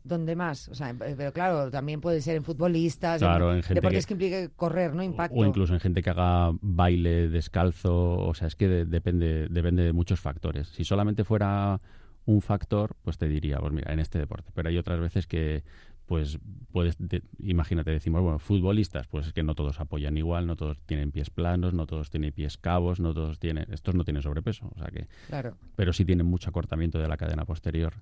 ¿Dónde 0.04 0.34
más? 0.34 0.68
O 0.68 0.74
sea, 0.74 0.94
pero 0.98 1.32
claro, 1.32 1.70
también 1.70 2.00
puede 2.00 2.20
ser 2.20 2.36
en 2.36 2.42
futbolistas, 2.42 3.20
claro, 3.20 3.54
en, 3.54 3.62
gente 3.62 3.74
deportes 3.74 4.06
que, 4.06 4.14
implique 4.14 4.50
correr, 4.56 4.94
¿no? 4.94 5.02
Impacto. 5.02 5.38
O 5.38 5.44
incluso 5.44 5.74
en 5.74 5.80
gente 5.80 6.02
que 6.02 6.10
haga 6.10 6.50
baile 6.60 7.28
descalzo, 7.28 8.18
o 8.18 8.34
sea, 8.34 8.48
es 8.48 8.56
que 8.56 8.66
depende, 8.66 9.46
depende 9.48 9.84
de 9.84 9.92
muchos 9.92 10.20
factores. 10.20 10.68
Si 10.68 10.84
solamente 10.84 11.22
fuera 11.22 11.80
un 12.24 12.40
factor, 12.40 12.96
pues 13.02 13.18
te 13.18 13.28
diría, 13.28 13.58
pues 13.58 13.72
mira, 13.72 13.92
en 13.92 13.98
este 13.98 14.18
deporte. 14.18 14.50
Pero 14.54 14.68
hay 14.68 14.78
otras 14.78 15.00
veces 15.00 15.26
que 15.26 15.64
pues 16.06 16.38
puedes, 16.72 16.98
imagínate, 17.38 17.90
decimos, 17.90 18.22
bueno, 18.22 18.38
futbolistas, 18.38 19.06
pues 19.06 19.28
es 19.28 19.32
que 19.32 19.42
no 19.42 19.54
todos 19.54 19.80
apoyan 19.80 20.18
igual, 20.18 20.46
no 20.46 20.56
todos 20.56 20.78
tienen 20.84 21.10
pies 21.10 21.30
planos, 21.30 21.72
no 21.74 21.86
todos 21.86 22.10
tienen 22.10 22.32
pies 22.32 22.58
cabos, 22.58 23.00
no 23.00 23.14
todos 23.14 23.38
tienen, 23.38 23.66
estos 23.72 23.94
no 23.94 24.04
tienen 24.04 24.22
sobrepeso, 24.22 24.70
o 24.74 24.78
sea 24.78 24.88
que, 24.88 25.06
claro. 25.28 25.56
pero 25.76 25.92
sí 25.92 26.04
tienen 26.04 26.26
mucho 26.26 26.50
acortamiento 26.50 26.98
de 26.98 27.08
la 27.08 27.16
cadena 27.16 27.44
posterior, 27.44 27.94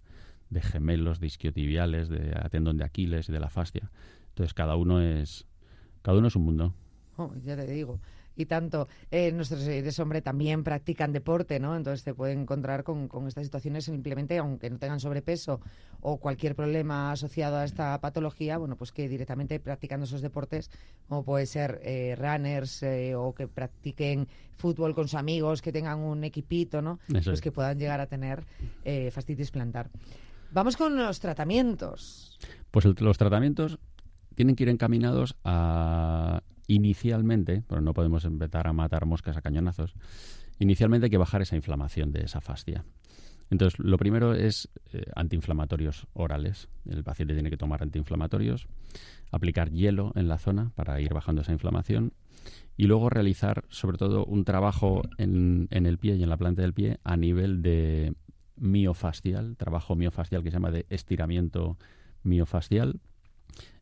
de 0.48 0.60
gemelos, 0.60 1.20
de 1.20 1.26
isquiotibiales, 1.28 2.08
de 2.08 2.32
tendón 2.50 2.78
de 2.78 2.84
Aquiles 2.84 3.28
y 3.28 3.32
de 3.32 3.38
la 3.38 3.50
fascia. 3.50 3.90
Entonces 4.30 4.54
cada 4.54 4.74
uno 4.74 5.00
es, 5.00 5.46
cada 6.02 6.18
uno 6.18 6.28
es 6.28 6.34
un 6.34 6.44
mundo. 6.44 6.74
Oh, 7.16 7.32
ya 7.44 7.54
te 7.54 7.66
digo 7.66 8.00
y 8.40 8.46
tanto. 8.46 8.88
Eh, 9.10 9.32
nuestros 9.32 9.64
de 9.64 9.94
hombre, 10.00 10.22
también 10.22 10.64
practican 10.64 11.12
deporte, 11.12 11.60
¿no? 11.60 11.76
Entonces 11.76 12.04
te 12.04 12.14
pueden 12.14 12.40
encontrar 12.40 12.84
con, 12.84 13.08
estas 13.26 13.44
situaciones 13.44 13.84
simplemente, 13.84 14.38
aunque 14.38 14.70
no 14.70 14.78
tengan 14.78 15.00
sobrepeso 15.00 15.60
o 16.00 16.16
cualquier 16.18 16.54
problema 16.54 17.12
asociado 17.12 17.56
a 17.56 17.64
esta 17.64 18.00
patología, 18.00 18.58
bueno, 18.58 18.76
pues 18.76 18.92
que 18.92 19.08
directamente 19.08 19.60
practicando 19.60 20.04
esos 20.04 20.22
deportes, 20.22 20.70
como 21.08 21.24
puede 21.24 21.46
ser 21.46 21.80
eh, 21.84 22.16
runners 22.18 22.82
eh, 22.82 23.14
o 23.14 23.34
que 23.34 23.46
practiquen 23.46 24.26
fútbol 24.56 24.94
con 24.94 25.08
sus 25.08 25.18
amigos, 25.18 25.62
que 25.62 25.72
tengan 25.72 25.98
un 25.98 26.24
equipito, 26.24 26.82
¿no? 26.82 26.98
pues 27.24 27.40
que 27.40 27.52
puedan 27.52 27.78
llegar 27.78 28.00
a 28.00 28.06
tener 28.06 28.44
eh, 28.84 29.10
fascitis 29.10 29.50
plantar. 29.50 29.90
Vamos 30.52 30.76
con 30.76 30.96
los 30.96 31.20
tratamientos. 31.20 32.38
Pues 32.70 32.84
los 33.00 33.18
tratamientos 33.18 33.78
tienen 34.34 34.56
que 34.56 34.64
ir 34.64 34.68
encaminados 34.68 35.36
a 35.44 36.42
inicialmente, 36.70 37.64
pero 37.66 37.80
no 37.80 37.94
podemos 37.94 38.24
empezar 38.24 38.68
a 38.68 38.72
matar 38.72 39.04
moscas 39.04 39.36
a 39.36 39.42
cañonazos, 39.42 39.94
inicialmente 40.60 41.06
hay 41.06 41.10
que 41.10 41.18
bajar 41.18 41.42
esa 41.42 41.56
inflamación 41.56 42.12
de 42.12 42.22
esa 42.22 42.40
fascia. 42.40 42.84
Entonces, 43.50 43.80
lo 43.80 43.98
primero 43.98 44.34
es 44.34 44.68
eh, 44.92 45.02
antiinflamatorios 45.16 46.06
orales. 46.12 46.68
El 46.88 47.02
paciente 47.02 47.34
tiene 47.34 47.50
que 47.50 47.56
tomar 47.56 47.82
antiinflamatorios, 47.82 48.68
aplicar 49.32 49.70
hielo 49.70 50.12
en 50.14 50.28
la 50.28 50.38
zona 50.38 50.70
para 50.76 51.00
ir 51.00 51.12
bajando 51.12 51.42
esa 51.42 51.52
inflamación 51.52 52.12
y 52.76 52.84
luego 52.84 53.10
realizar, 53.10 53.64
sobre 53.68 53.98
todo, 53.98 54.24
un 54.24 54.44
trabajo 54.44 55.02
en, 55.18 55.66
en 55.72 55.86
el 55.86 55.98
pie 55.98 56.14
y 56.14 56.22
en 56.22 56.28
la 56.28 56.36
planta 56.36 56.62
del 56.62 56.72
pie 56.72 57.00
a 57.02 57.16
nivel 57.16 57.62
de 57.62 58.14
miofascial, 58.54 59.56
trabajo 59.56 59.96
miofascial 59.96 60.44
que 60.44 60.50
se 60.50 60.56
llama 60.56 60.70
de 60.70 60.86
estiramiento 60.88 61.76
miofascial, 62.22 63.00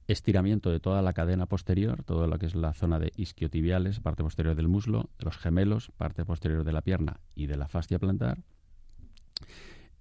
estiramiento 0.09 0.71
de 0.71 0.81
toda 0.81 1.03
la 1.03 1.13
cadena 1.13 1.47
posterior, 1.47 2.03
todo 2.03 2.27
lo 2.27 2.39
que 2.39 2.47
es 2.47 2.55
la 2.55 2.73
zona 2.73 2.99
de 2.99 3.13
isquiotibiales, 3.17 4.01
parte 4.01 4.23
posterior 4.23 4.57
del 4.57 4.67
muslo, 4.67 5.11
los 5.19 5.37
gemelos, 5.37 5.93
parte 5.97 6.25
posterior 6.25 6.65
de 6.65 6.73
la 6.73 6.81
pierna 6.81 7.21
y 7.35 7.47
de 7.47 7.59
la 7.59 7.69
fascia 7.69 7.99
plantar. 7.99 8.39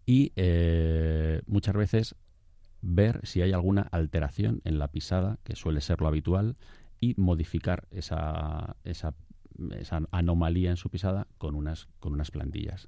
Y 0.06 0.32
eh, 0.38 1.42
muchas 1.46 1.76
veces 1.76 2.16
ver 2.82 3.20
si 3.24 3.42
hay 3.42 3.52
alguna 3.52 3.82
alteración 3.82 4.62
en 4.64 4.80
la 4.80 4.88
pisada, 4.88 5.40
que 5.44 5.58
suele 5.58 5.82
ser 5.82 6.00
lo 6.00 6.08
habitual, 6.08 6.56
y 7.02 7.14
modificar 7.18 7.88
esa, 7.92 8.78
esa, 8.86 9.14
esa 9.72 10.02
anomalía 10.12 10.70
en 10.70 10.78
su 10.78 10.90
pisada 10.90 11.28
con 11.38 11.54
unas, 11.54 11.90
con 12.00 12.14
unas 12.14 12.32
plantillas. 12.32 12.88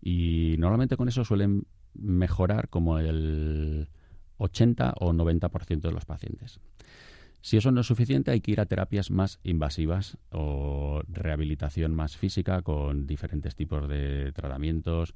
Y 0.00 0.56
normalmente 0.58 0.96
con 0.96 1.08
eso 1.08 1.24
suelen 1.24 1.66
mejorar 1.92 2.70
como 2.70 2.98
el 2.98 3.88
80 4.40 4.94
o 5.00 5.12
90% 5.12 5.80
de 5.80 5.92
los 5.92 6.04
pacientes. 6.04 6.60
Si 7.42 7.56
eso 7.56 7.70
no 7.70 7.80
es 7.80 7.86
suficiente, 7.86 8.30
hay 8.30 8.40
que 8.40 8.52
ir 8.52 8.60
a 8.60 8.66
terapias 8.66 9.10
más 9.10 9.38
invasivas 9.44 10.18
o 10.30 11.02
rehabilitación 11.08 11.94
más 11.94 12.16
física 12.16 12.60
con 12.62 13.06
diferentes 13.06 13.56
tipos 13.56 13.88
de 13.88 14.32
tratamientos, 14.32 15.14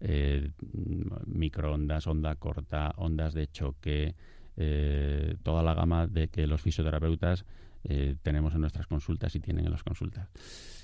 eh, 0.00 0.50
microondas, 1.26 2.08
onda 2.08 2.34
corta, 2.34 2.92
ondas 2.96 3.34
de 3.34 3.46
choque, 3.46 4.16
eh, 4.56 5.36
toda 5.44 5.62
la 5.62 5.74
gama 5.74 6.08
de 6.08 6.28
que 6.28 6.48
los 6.48 6.60
fisioterapeutas 6.60 7.44
eh, 7.84 8.16
tenemos 8.22 8.54
en 8.54 8.62
nuestras 8.62 8.88
consultas 8.88 9.34
y 9.36 9.40
tienen 9.40 9.64
en 9.66 9.70
las 9.70 9.84
consultas. 9.84 10.28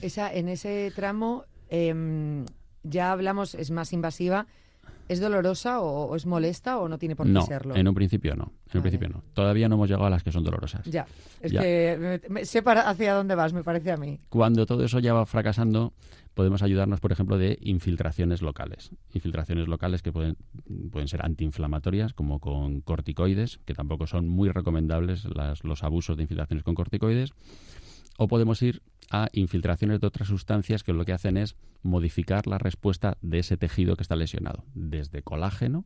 Esa, 0.01 0.33
en 0.33 0.49
ese 0.49 0.93
tramo 0.95 1.45
em, 1.69 2.45
ya 2.85 3.11
hablamos, 3.11 3.57
es 3.57 3.73
más 3.73 3.93
invasiva 3.93 4.47
¿Es 5.09 5.21
dolorosa 5.21 5.81
o, 5.81 6.15
es 6.15 6.27
molesta 6.27 6.79
o 6.79 6.89
no 6.89 6.99
tiene 6.99 7.17
por 7.17 7.27
qué 7.27 7.33
no, 7.33 7.43
serlo? 7.43 7.75
En 7.75 7.89
un 7.89 7.95
principio 7.95 8.37
no. 8.37 8.53
En 8.71 8.79
un 8.79 8.83
principio 8.83 9.09
no. 9.09 9.25
Todavía 9.33 9.69
no 9.69 9.77
hemos 9.77 9.89
llegado 9.89 10.07
a 10.07 10.11
las 10.11 10.23
que 10.23 10.33
son 10.33 10.45
dolorosas. 10.45 10.85
Ya. 10.87 11.07
Es 11.41 11.53
que 11.53 12.21
sé 12.45 12.63
para 12.63 12.89
hacia 12.89 13.15
dónde 13.15 13.35
vas, 13.35 13.53
me 13.53 13.65
parece 13.65 13.91
a 13.91 13.97
mí. 13.97 14.21
Cuando 14.29 14.67
todo 14.67 14.85
eso 14.85 14.99
ya 14.99 15.15
va 15.15 15.25
fracasando, 15.25 15.95
podemos 16.35 16.63
ayudarnos, 16.63 17.01
por 17.01 17.11
ejemplo, 17.11 17.39
de 17.39 17.59
infiltraciones 17.63 18.43
locales. 18.43 18.91
Infiltraciones 19.13 19.67
locales 19.67 20.03
que 20.03 20.13
pueden, 20.13 20.37
pueden 20.93 21.09
ser 21.09 21.25
antiinflamatorias, 21.25 22.13
como 22.13 22.39
con 22.39 22.81
corticoides, 22.81 23.59
que 23.65 23.75
tampoco 23.75 24.07
son 24.07 24.29
muy 24.29 24.51
recomendables 24.51 25.27
los 25.63 25.83
abusos 25.83 26.17
de 26.17 26.25
infiltraciones 26.25 26.63
con 26.63 26.75
corticoides. 26.75 27.33
O 28.21 28.27
podemos 28.27 28.61
ir 28.63 28.83
a 29.11 29.29
infiltraciones 29.33 30.01
de 30.01 30.07
otras 30.09 30.27
sustancias 30.27 30.83
que 30.83 30.93
lo 30.93 31.05
que 31.05 31.13
hacen 31.13 31.37
es 31.37 31.55
modificar 31.83 32.49
la 32.49 32.59
respuesta 32.59 33.17
de 33.23 33.39
ese 33.39 33.57
tejido 33.57 33.95
que 33.95 34.03
está 34.03 34.17
lesionado, 34.17 34.65
desde 34.75 35.23
colágeno 35.23 35.85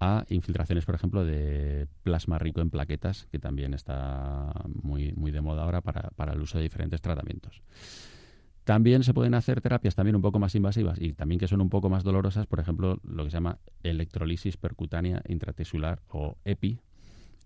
a 0.00 0.24
infiltraciones, 0.30 0.86
por 0.86 0.94
ejemplo, 0.94 1.26
de 1.26 1.88
plasma 2.02 2.38
rico 2.38 2.62
en 2.62 2.70
plaquetas, 2.70 3.28
que 3.30 3.38
también 3.38 3.74
está 3.74 4.50
muy, 4.82 5.12
muy 5.12 5.30
de 5.30 5.42
moda 5.42 5.62
ahora 5.64 5.82
para, 5.82 6.32
el 6.32 6.40
uso 6.40 6.56
de 6.56 6.64
diferentes 6.64 7.02
tratamientos. 7.02 7.62
También 8.64 9.04
se 9.04 9.12
pueden 9.12 9.34
hacer 9.34 9.60
terapias 9.60 9.94
también 9.94 10.16
un 10.16 10.22
poco 10.22 10.38
más 10.38 10.54
invasivas 10.54 10.98
y 11.00 11.12
también 11.12 11.38
que 11.38 11.48
son 11.48 11.60
un 11.60 11.68
poco 11.68 11.90
más 11.90 12.02
dolorosas, 12.02 12.46
por 12.46 12.60
ejemplo, 12.60 12.98
lo 13.04 13.24
que 13.24 13.30
se 13.30 13.36
llama 13.36 13.58
electrolisis 13.82 14.56
percutánea 14.56 15.22
intratisular 15.28 16.00
o 16.08 16.38
EPI, 16.46 16.80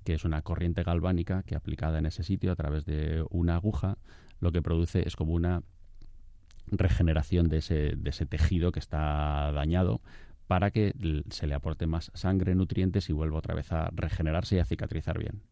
que 0.04 0.14
es 0.14 0.24
una 0.24 0.42
corriente 0.42 0.82
galvánica 0.82 1.42
que 1.42 1.56
aplicada 1.56 1.98
en 1.98 2.06
ese 2.06 2.22
sitio 2.22 2.52
a 2.52 2.56
través 2.56 2.84
de 2.84 3.24
una 3.30 3.56
aguja, 3.56 3.98
lo 4.40 4.52
que 4.52 4.62
produce 4.62 5.06
es 5.06 5.16
como 5.16 5.34
una 5.34 5.62
regeneración 6.66 7.48
de 7.48 7.58
ese, 7.58 7.94
de 7.96 8.10
ese 8.10 8.26
tejido 8.26 8.72
que 8.72 8.78
está 8.78 9.52
dañado 9.52 10.00
para 10.46 10.70
que 10.70 10.94
se 11.30 11.46
le 11.46 11.54
aporte 11.54 11.86
más 11.86 12.10
sangre, 12.14 12.54
nutrientes 12.54 13.08
y 13.08 13.12
vuelva 13.12 13.38
otra 13.38 13.54
vez 13.54 13.70
a 13.70 13.90
regenerarse 13.92 14.56
y 14.56 14.58
a 14.58 14.64
cicatrizar 14.64 15.18
bien. 15.18 15.42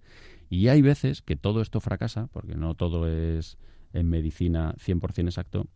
Y 0.50 0.69
hay 0.69 0.83
veces 0.83 1.23
que 1.23 1.37
todo 1.37 1.61
esto 1.61 1.81
fracasa, 1.81 2.26
porque 2.33 2.57
no 2.57 2.75
todo 2.75 3.07
es 3.07 3.59
en 3.93 4.09
medicina 4.09 4.75
100% 4.85 5.26
exacto, 5.26 5.69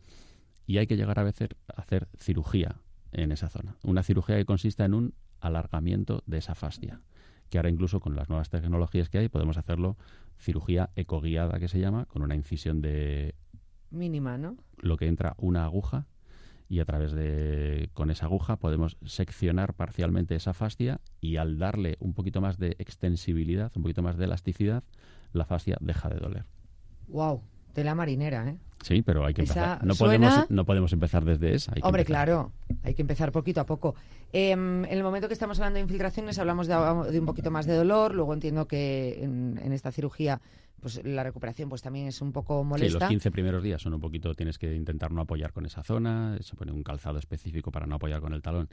y 0.67 0.79
hay 0.79 0.87
que 0.87 0.97
llegar 0.97 1.19
a 1.21 1.25
veces 1.25 1.51
a 1.69 1.83
hacer 1.83 2.09
cirugía 2.19 2.77
en 3.13 3.31
esa 3.31 3.49
zona. 3.49 3.77
Una 3.83 4.03
cirugía 4.03 4.37
que 4.37 4.45
consiste 4.45 4.83
en 4.83 4.95
un 4.95 5.15
alargamiento 5.41 6.23
de 6.27 6.39
esa 6.39 6.55
fascia, 6.55 7.01
que 7.53 7.59
ahora 7.59 7.69
incluso 7.69 8.01
con 8.01 8.17
las 8.17 8.31
nuevas 8.31 8.49
tecnologías 8.49 9.11
que 9.11 9.19
hay 9.19 9.29
podemos 9.29 9.59
hacerlo 9.59 9.99
cirugía 10.39 10.89
ecoguiada 10.97 11.61
que 11.61 11.69
se 11.69 11.81
llama, 11.81 12.07
con 12.07 12.23
una 12.23 12.35
incisión 12.35 12.81
de 12.81 13.35
mínima, 13.91 14.39
¿no? 14.39 14.57
Lo 14.79 14.97
que 14.97 15.07
entra 15.07 15.35
una 15.37 15.67
aguja 15.67 16.07
y 16.71 16.81
a 16.81 16.87
través 16.87 17.13
de 17.13 17.91
con 17.93 18.11
esa 18.11 18.25
aguja 18.25 18.57
podemos 18.57 18.97
seccionar 19.05 19.75
parcialmente 19.75 20.35
esa 20.35 20.55
fascia 20.55 21.03
y 21.21 21.37
al 21.37 21.59
darle 21.59 21.99
un 22.01 22.15
poquito 22.15 22.41
más 22.41 22.57
de 22.57 22.75
extensibilidad, 22.79 23.71
un 23.77 23.83
poquito 23.83 24.03
más 24.03 24.17
de 24.17 24.25
elasticidad, 24.25 24.83
la 25.35 25.45
fascia 25.45 25.77
deja 25.83 26.09
de 26.09 26.21
doler. 26.21 26.47
Wow, 27.09 27.43
la 27.77 27.95
marinera, 27.95 28.49
¿eh? 28.49 28.57
Sí, 28.83 29.03
pero 29.03 29.25
hay 29.25 29.33
que 29.33 29.43
empezar. 29.43 29.85
No, 29.85 29.95
podemos, 29.95 30.51
no 30.51 30.65
podemos 30.65 30.93
empezar 30.93 31.25
desde 31.25 31.55
esa. 31.55 31.73
Hombre, 31.83 32.05
claro, 32.05 32.53
hay 32.83 32.95
que 32.95 33.03
empezar 33.03 33.31
poquito 33.31 33.61
a 33.61 33.67
poco. 33.67 33.95
Em, 34.33 34.85
en 34.85 34.93
el 34.93 35.03
momento 35.03 35.29
que 35.29 35.35
estamos 35.35 35.59
hablando 35.59 35.77
de 35.77 35.83
infiltraciones 35.83 36.39
hablamos 36.39 36.67
de, 36.67 37.19
un 37.19 37.27
poquito 37.27 37.51
más 37.51 37.67
de 37.67 37.75
dolor, 37.75 38.15
luego 38.15 38.35
entiendo 38.35 38.67
que 38.67 39.23
en, 39.23 39.73
esta 39.73 39.93
cirugía 39.93 40.41
pues 40.81 41.05
la 41.05 41.23
recuperación 41.23 41.69
pues 41.69 41.81
también 41.81 42.09
es 42.09 42.21
un 42.21 42.33
poco 42.33 42.65
molesta. 42.65 42.99
Sí, 42.99 43.01
los 43.01 43.09
15 43.09 43.31
primeros 43.31 43.63
días 43.63 43.81
son 43.81 43.95
un 43.95 44.01
poquito, 44.01 44.35
tienes 44.35 44.59
que 44.59 44.75
intentar 44.75 45.13
no 45.13 45.21
apoyar 45.21 45.53
con 45.53 45.65
esa 45.65 45.85
zona, 45.85 46.37
se 46.41 46.57
pone 46.57 46.73
un 46.73 46.83
calzado 46.83 47.21
específico 47.21 47.71
para 47.71 47.87
no 47.87 47.95
apoyar 47.95 48.21
con 48.21 48.33
el 48.33 48.43
talón 48.43 48.69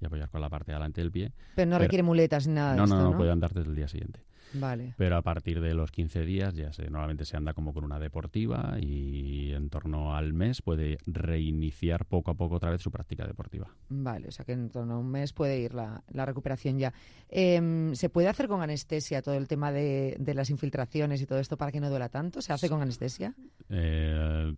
y 0.00 0.06
apoyar 0.06 0.28
con 0.30 0.40
la 0.40 0.48
parte 0.48 0.72
de 0.72 0.76
delante 0.78 1.00
del 1.00 1.12
pie. 1.12 1.32
Pero 1.54 1.70
no 1.70 1.78
requiere 1.78 2.02
muletas 2.02 2.48
ni 2.48 2.54
nada 2.54 2.74
no, 2.74 2.86
no, 2.86 3.00
no, 3.00 3.16
puede 3.16 3.30
andar 3.30 3.54
desde 3.54 3.70
el 3.70 3.76
día 3.76 3.86
siguiente. 3.86 4.20
Vale. 4.54 4.94
Pero 4.96 5.16
a 5.16 5.22
partir 5.22 5.60
de 5.60 5.74
los 5.74 5.90
15 5.90 6.24
días 6.24 6.54
ya 6.54 6.72
se, 6.72 6.84
normalmente 6.84 7.24
se 7.24 7.36
anda 7.36 7.54
como 7.54 7.72
con 7.72 7.84
una 7.84 7.98
deportiva 7.98 8.76
y 8.80 9.52
en 9.52 9.68
torno 9.68 10.14
al 10.14 10.32
mes 10.32 10.62
puede 10.62 10.98
reiniciar 11.06 12.06
poco 12.06 12.30
a 12.30 12.34
poco 12.34 12.56
otra 12.56 12.70
vez 12.70 12.80
su 12.80 12.90
práctica 12.90 13.26
deportiva. 13.26 13.68
Vale, 13.88 14.28
o 14.28 14.30
sea 14.30 14.44
que 14.44 14.52
en 14.52 14.70
torno 14.70 14.94
a 14.94 14.98
un 14.98 15.10
mes 15.10 15.32
puede 15.32 15.58
ir 15.58 15.74
la, 15.74 16.02
recuperación 16.12 16.78
ya. 16.78 16.92
Em, 17.28 17.94
¿Se 17.94 18.08
puede 18.08 18.28
hacer 18.28 18.48
con 18.48 18.62
anestesia 18.62 19.22
todo 19.22 19.34
el 19.34 19.48
tema 19.48 19.72
de, 19.72 20.16
las 20.34 20.50
infiltraciones 20.50 21.20
y 21.20 21.26
todo 21.26 21.38
esto 21.38 21.56
para 21.56 21.72
que 21.72 21.80
no 21.80 21.90
duela 21.90 22.08
tanto? 22.08 22.40
¿Se 22.40 22.52
hace 22.52 22.68
con 22.68 22.80
anestesia? 22.82 23.34
Eh, 23.68 24.54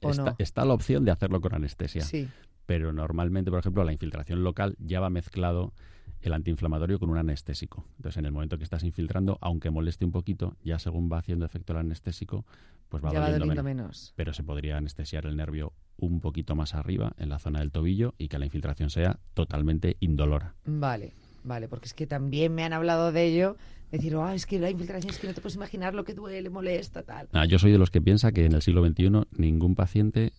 está, 0.00 0.34
está, 0.38 0.64
la 0.64 0.74
opción 0.74 1.04
de 1.04 1.10
hacerlo 1.10 1.40
con 1.40 1.54
anestesia. 1.54 2.02
Sí. 2.02 2.28
Pero 2.66 2.92
normalmente, 2.92 3.50
por 3.50 3.60
ejemplo, 3.60 3.82
la 3.82 3.92
infiltración 3.92 4.44
local 4.44 4.76
ya 4.78 5.00
va 5.00 5.08
mezclado 5.08 5.72
el 6.22 6.32
antiinflamatorio 6.32 6.98
con 6.98 7.10
un 7.10 7.18
anestésico. 7.18 7.84
Entonces, 7.96 8.18
en 8.18 8.26
el 8.26 8.32
momento 8.32 8.58
que 8.58 8.64
estás 8.64 8.84
infiltrando, 8.84 9.38
aunque 9.40 9.70
moleste 9.70 10.04
un 10.04 10.12
poquito, 10.12 10.56
ya 10.64 10.78
según 10.78 11.10
va 11.10 11.18
haciendo 11.18 11.44
efecto 11.46 11.72
el 11.72 11.78
anestésico, 11.80 12.44
pues 12.88 13.04
va, 13.04 13.12
doliendo, 13.12 13.62
menos. 13.62 14.12
Pero 14.16 14.32
se 14.32 14.42
podría 14.42 14.76
anestesiar 14.76 15.26
el 15.26 15.36
nervio 15.36 15.72
un 15.96 16.20
poquito 16.20 16.54
más 16.54 16.74
arriba, 16.74 17.12
en 17.18 17.28
la 17.28 17.38
zona 17.38 17.60
del 17.60 17.70
tobillo, 17.70 18.14
y 18.18 18.28
que 18.28 18.38
la 18.38 18.46
infiltración 18.46 18.90
sea 18.90 19.18
totalmente 19.34 19.96
indolora. 20.00 20.54
Vale, 20.64 21.12
vale, 21.44 21.68
porque 21.68 21.86
es 21.86 21.94
que 21.94 22.06
también 22.06 22.54
me 22.54 22.64
han 22.64 22.72
hablado 22.72 23.12
de 23.12 23.24
ello. 23.24 23.56
Decir, 23.90 24.14
oh, 24.16 24.28
es 24.28 24.44
que 24.44 24.58
la 24.58 24.70
infiltración 24.70 25.10
es 25.10 25.18
que 25.18 25.26
no 25.26 25.34
te 25.34 25.40
puedes 25.40 25.56
imaginar 25.56 25.94
lo 25.94 26.04
que 26.04 26.12
duele, 26.12 26.50
molesta, 26.50 27.02
tal. 27.02 27.28
Ah, 27.32 27.46
yo 27.46 27.58
soy 27.58 27.72
de 27.72 27.78
los 27.78 27.90
que 27.90 28.02
piensa 28.02 28.32
que 28.32 28.44
en 28.44 28.52
el 28.52 28.62
siglo 28.62 28.86
XXI 28.86 29.26
ningún 29.32 29.74
paciente 29.74 30.32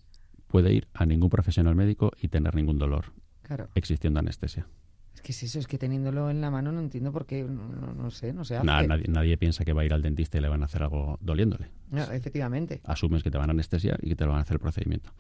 puede 0.48 0.74
ir 0.74 0.88
a 0.94 1.06
ningún 1.06 1.30
profesional 1.30 1.76
médico 1.76 2.12
y 2.22 2.28
tener 2.28 2.56
ningún 2.56 2.78
dolor. 2.78 3.06
Claro. 3.42 3.70
Existiendo 3.74 4.20
anestesia. 4.20 4.68
Es 5.14 5.22
que 5.22 5.32
es 5.32 5.44
eso, 5.44 5.60
es 5.60 5.68
que 5.68 5.78
teniéndolo 5.78 6.30
en 6.30 6.40
la 6.40 6.50
mano 6.50 6.72
no 6.72 6.80
entiendo 6.80 7.12
por 7.12 7.26
qué, 7.26 7.44
no, 7.44 8.10
sé, 8.12 8.32
no 8.32 8.42
hace. 8.42 8.64
nadie, 8.64 9.06
nadie, 9.08 9.38
piensa 9.38 9.66
que 9.66 9.74
va 9.74 9.82
a 9.82 9.86
ir 9.86 9.94
al 9.94 10.02
dentista 10.02 10.38
y 10.38 10.42
le 10.42 10.50
van 10.50 10.62
a 10.62 10.66
hacer 10.66 10.84
algo 10.84 11.18
doliéndole. 11.22 11.70
efectivamente. 12.14 12.82
Asumes 12.86 13.24
que 13.24 13.32
te 13.32 13.38
van 13.38 13.50
a 13.50 13.54
anestesiar 13.54 14.00
y 14.02 14.10
que 14.10 14.16
te 14.16 14.24
lo 14.24 14.32
van 14.32 14.40
a 14.40 14.42
hacer 14.44 14.56
el 14.56 14.60
procedimiento. 14.60 15.12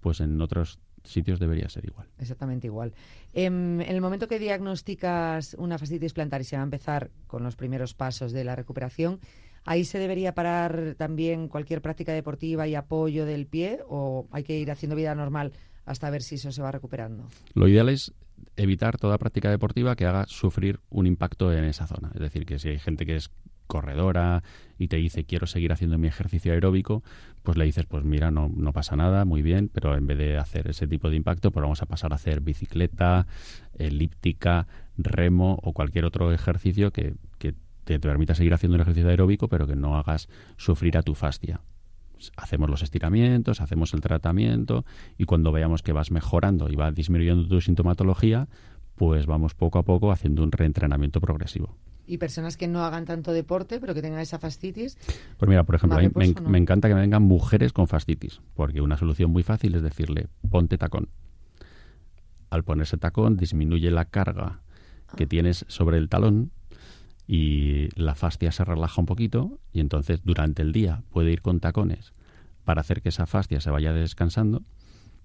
Pues 0.00 0.20
en 0.20 0.40
otros 0.40 0.78
sitios 1.04 1.40
debería 1.40 1.68
ser 1.68 1.84
igual. 1.84 2.06
Exactamente 2.18 2.66
igual. 2.66 2.94
Em, 3.32 3.80
en 3.80 3.94
el 3.94 4.00
momento 4.00 4.28
que 4.28 4.38
diagnosticas 4.38 5.54
una 5.58 5.78
fascitis 5.78 6.12
plantar 6.12 6.40
y 6.40 6.44
se 6.44 6.56
va 6.56 6.62
a 6.62 6.64
empezar 6.64 7.10
con 7.26 7.42
los 7.42 7.56
primeros 7.56 7.94
pasos 7.94 8.32
de 8.32 8.44
la 8.44 8.56
recuperación, 8.56 9.20
¿ahí 9.64 9.84
se 9.84 9.98
debería 9.98 10.34
parar 10.34 10.94
también 10.96 11.48
cualquier 11.48 11.82
práctica 11.82 12.12
deportiva 12.12 12.66
y 12.66 12.74
apoyo 12.74 13.26
del 13.26 13.46
pie 13.46 13.80
o 13.88 14.26
hay 14.30 14.44
que 14.44 14.58
ir 14.58 14.70
haciendo 14.70 14.96
vida 14.96 15.14
normal 15.14 15.52
hasta 15.86 16.10
ver 16.10 16.22
si 16.22 16.36
eso 16.36 16.52
se 16.52 16.62
va 16.62 16.70
recuperando? 16.70 17.26
Lo 17.54 17.66
ideal 17.66 17.88
es 17.88 18.12
evitar 18.56 18.98
toda 18.98 19.18
práctica 19.18 19.50
deportiva 19.50 19.96
que 19.96 20.06
haga 20.06 20.26
sufrir 20.26 20.80
un 20.90 21.06
impacto 21.06 21.52
en 21.52 21.64
esa 21.64 21.86
zona. 21.86 22.10
Es 22.14 22.20
decir, 22.20 22.46
que 22.46 22.58
si 22.58 22.68
hay 22.68 22.78
gente 22.78 23.06
que 23.06 23.16
es 23.16 23.30
corredora 23.66 24.42
y 24.78 24.88
te 24.88 24.96
dice 24.96 25.24
quiero 25.24 25.46
seguir 25.46 25.72
haciendo 25.72 25.96
mi 25.96 26.08
ejercicio 26.08 26.52
aeróbico, 26.52 27.02
pues 27.42 27.56
le 27.56 27.64
dices, 27.64 27.86
pues 27.86 28.04
mira, 28.04 28.30
no, 28.30 28.50
no 28.54 28.72
pasa 28.72 28.96
nada, 28.96 29.24
muy 29.24 29.42
bien, 29.42 29.70
pero 29.72 29.96
en 29.96 30.06
vez 30.06 30.18
de 30.18 30.36
hacer 30.36 30.68
ese 30.68 30.86
tipo 30.86 31.08
de 31.08 31.16
impacto, 31.16 31.52
pues 31.52 31.62
vamos 31.62 31.80
a 31.80 31.86
pasar 31.86 32.12
a 32.12 32.16
hacer 32.16 32.40
bicicleta, 32.40 33.26
elíptica, 33.78 34.66
remo 34.98 35.58
o 35.62 35.72
cualquier 35.72 36.04
otro 36.04 36.32
ejercicio 36.32 36.92
que, 36.92 37.14
que 37.38 37.54
te 37.84 38.00
permita 38.00 38.34
seguir 38.34 38.52
haciendo 38.52 38.74
un 38.74 38.82
ejercicio 38.82 39.08
aeróbico, 39.08 39.48
pero 39.48 39.66
que 39.66 39.76
no 39.76 39.96
hagas 39.96 40.28
sufrir 40.56 40.98
a 40.98 41.02
tu 41.02 41.14
fascia 41.14 41.60
hacemos 42.36 42.68
los 42.70 42.82
estiramientos, 42.82 43.60
hacemos 43.60 43.94
el 43.94 44.00
tratamiento 44.00 44.84
y 45.18 45.24
cuando 45.24 45.52
veamos 45.52 45.82
que 45.82 45.92
vas 45.92 46.10
mejorando 46.10 46.68
y 46.68 46.76
va 46.76 46.92
disminuyendo 46.92 47.48
tu 47.48 47.60
sintomatología, 47.60 48.48
pues 48.96 49.26
vamos 49.26 49.54
poco 49.54 49.78
a 49.78 49.82
poco 49.82 50.12
haciendo 50.12 50.42
un 50.42 50.52
reentrenamiento 50.52 51.20
progresivo. 51.20 51.76
¿Y 52.06 52.18
personas 52.18 52.56
que 52.56 52.66
no 52.66 52.84
hagan 52.84 53.04
tanto 53.04 53.32
deporte, 53.32 53.78
pero 53.78 53.94
que 53.94 54.02
tengan 54.02 54.20
esa 54.20 54.38
fascitis? 54.38 54.98
Pues 55.38 55.48
mira, 55.48 55.62
por 55.62 55.76
ejemplo, 55.76 55.98
me, 55.98 56.58
encanta 56.58 56.88
que 56.88 56.94
me 56.94 57.00
vengan 57.00 57.22
mujeres 57.22 57.72
con 57.72 57.86
fascitis, 57.86 58.40
porque 58.54 58.80
una 58.80 58.96
solución 58.96 59.30
muy 59.30 59.44
fácil 59.44 59.76
es 59.76 59.82
decirle, 59.82 60.26
ponte 60.50 60.76
tacón. 60.76 61.08
Al 62.50 62.64
ponerse 62.64 62.96
tacón 62.96 63.36
disminuye 63.36 63.90
la 63.92 64.06
carga 64.06 64.60
que 65.16 65.24
ah. 65.24 65.28
tienes 65.28 65.64
sobre 65.68 65.98
el 65.98 66.08
talón 66.08 66.50
y 67.32 67.90
la 67.94 68.16
fascia 68.16 68.50
se 68.50 68.64
relaja 68.64 69.00
un 69.00 69.06
poquito 69.06 69.60
y 69.72 69.78
entonces 69.78 70.20
durante 70.24 70.62
el 70.62 70.72
día 70.72 71.04
puede 71.10 71.30
ir 71.30 71.42
con 71.42 71.60
tacones 71.60 72.12
para 72.64 72.80
hacer 72.80 73.02
que 73.02 73.10
esa 73.10 73.24
fascia 73.24 73.60
se 73.60 73.70
vaya 73.70 73.92
descansando 73.92 74.64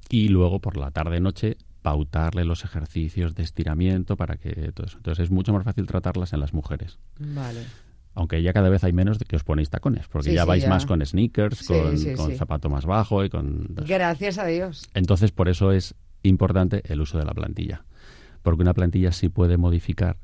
y 0.08 0.28
luego 0.28 0.60
por 0.60 0.78
la 0.78 0.92
tarde 0.92 1.20
noche 1.20 1.58
pautarle 1.82 2.46
los 2.46 2.64
ejercicios 2.64 3.34
de 3.34 3.42
estiramiento 3.42 4.18
para 4.18 4.38
que 4.38 4.72
todo 4.72 4.86
eso. 4.86 4.98
Entonces 4.98 5.24
es 5.24 5.32
mucho 5.32 5.52
más 5.52 5.64
fácil 5.64 5.88
tratarlas 5.88 6.32
en 6.34 6.42
las 6.42 6.54
mujeres. 6.54 7.00
Vale. 7.18 7.62
Aunque 8.14 8.44
ya 8.44 8.54
cada 8.54 8.70
vez 8.70 8.84
hay 8.84 8.94
menos 8.94 9.18
de 9.18 9.26
que 9.26 9.36
os 9.36 9.44
ponéis 9.44 9.72
tacones, 9.72 10.08
porque 10.08 10.32
ya 10.32 10.46
vais 10.46 10.68
más 10.68 10.86
con 10.86 11.04
sneakers, 11.04 11.66
con, 11.68 11.96
con 12.16 12.36
zapato 12.36 12.70
más 12.70 12.86
bajo 12.86 13.26
y 13.26 13.32
con... 13.32 13.66
Gracias 13.88 14.38
a 14.38 14.46
Dios. 14.46 14.88
Entonces 14.94 15.32
por 15.32 15.50
eso 15.50 15.72
es 15.72 15.96
importante 16.22 16.84
el 16.86 17.02
uso 17.02 17.18
de 17.18 17.26
la 17.26 17.34
plantilla, 17.34 17.84
porque 18.44 18.62
una 18.62 18.76
plantilla 18.76 19.12
sí 19.12 19.28
puede 19.30 19.58
modificar 19.58 20.18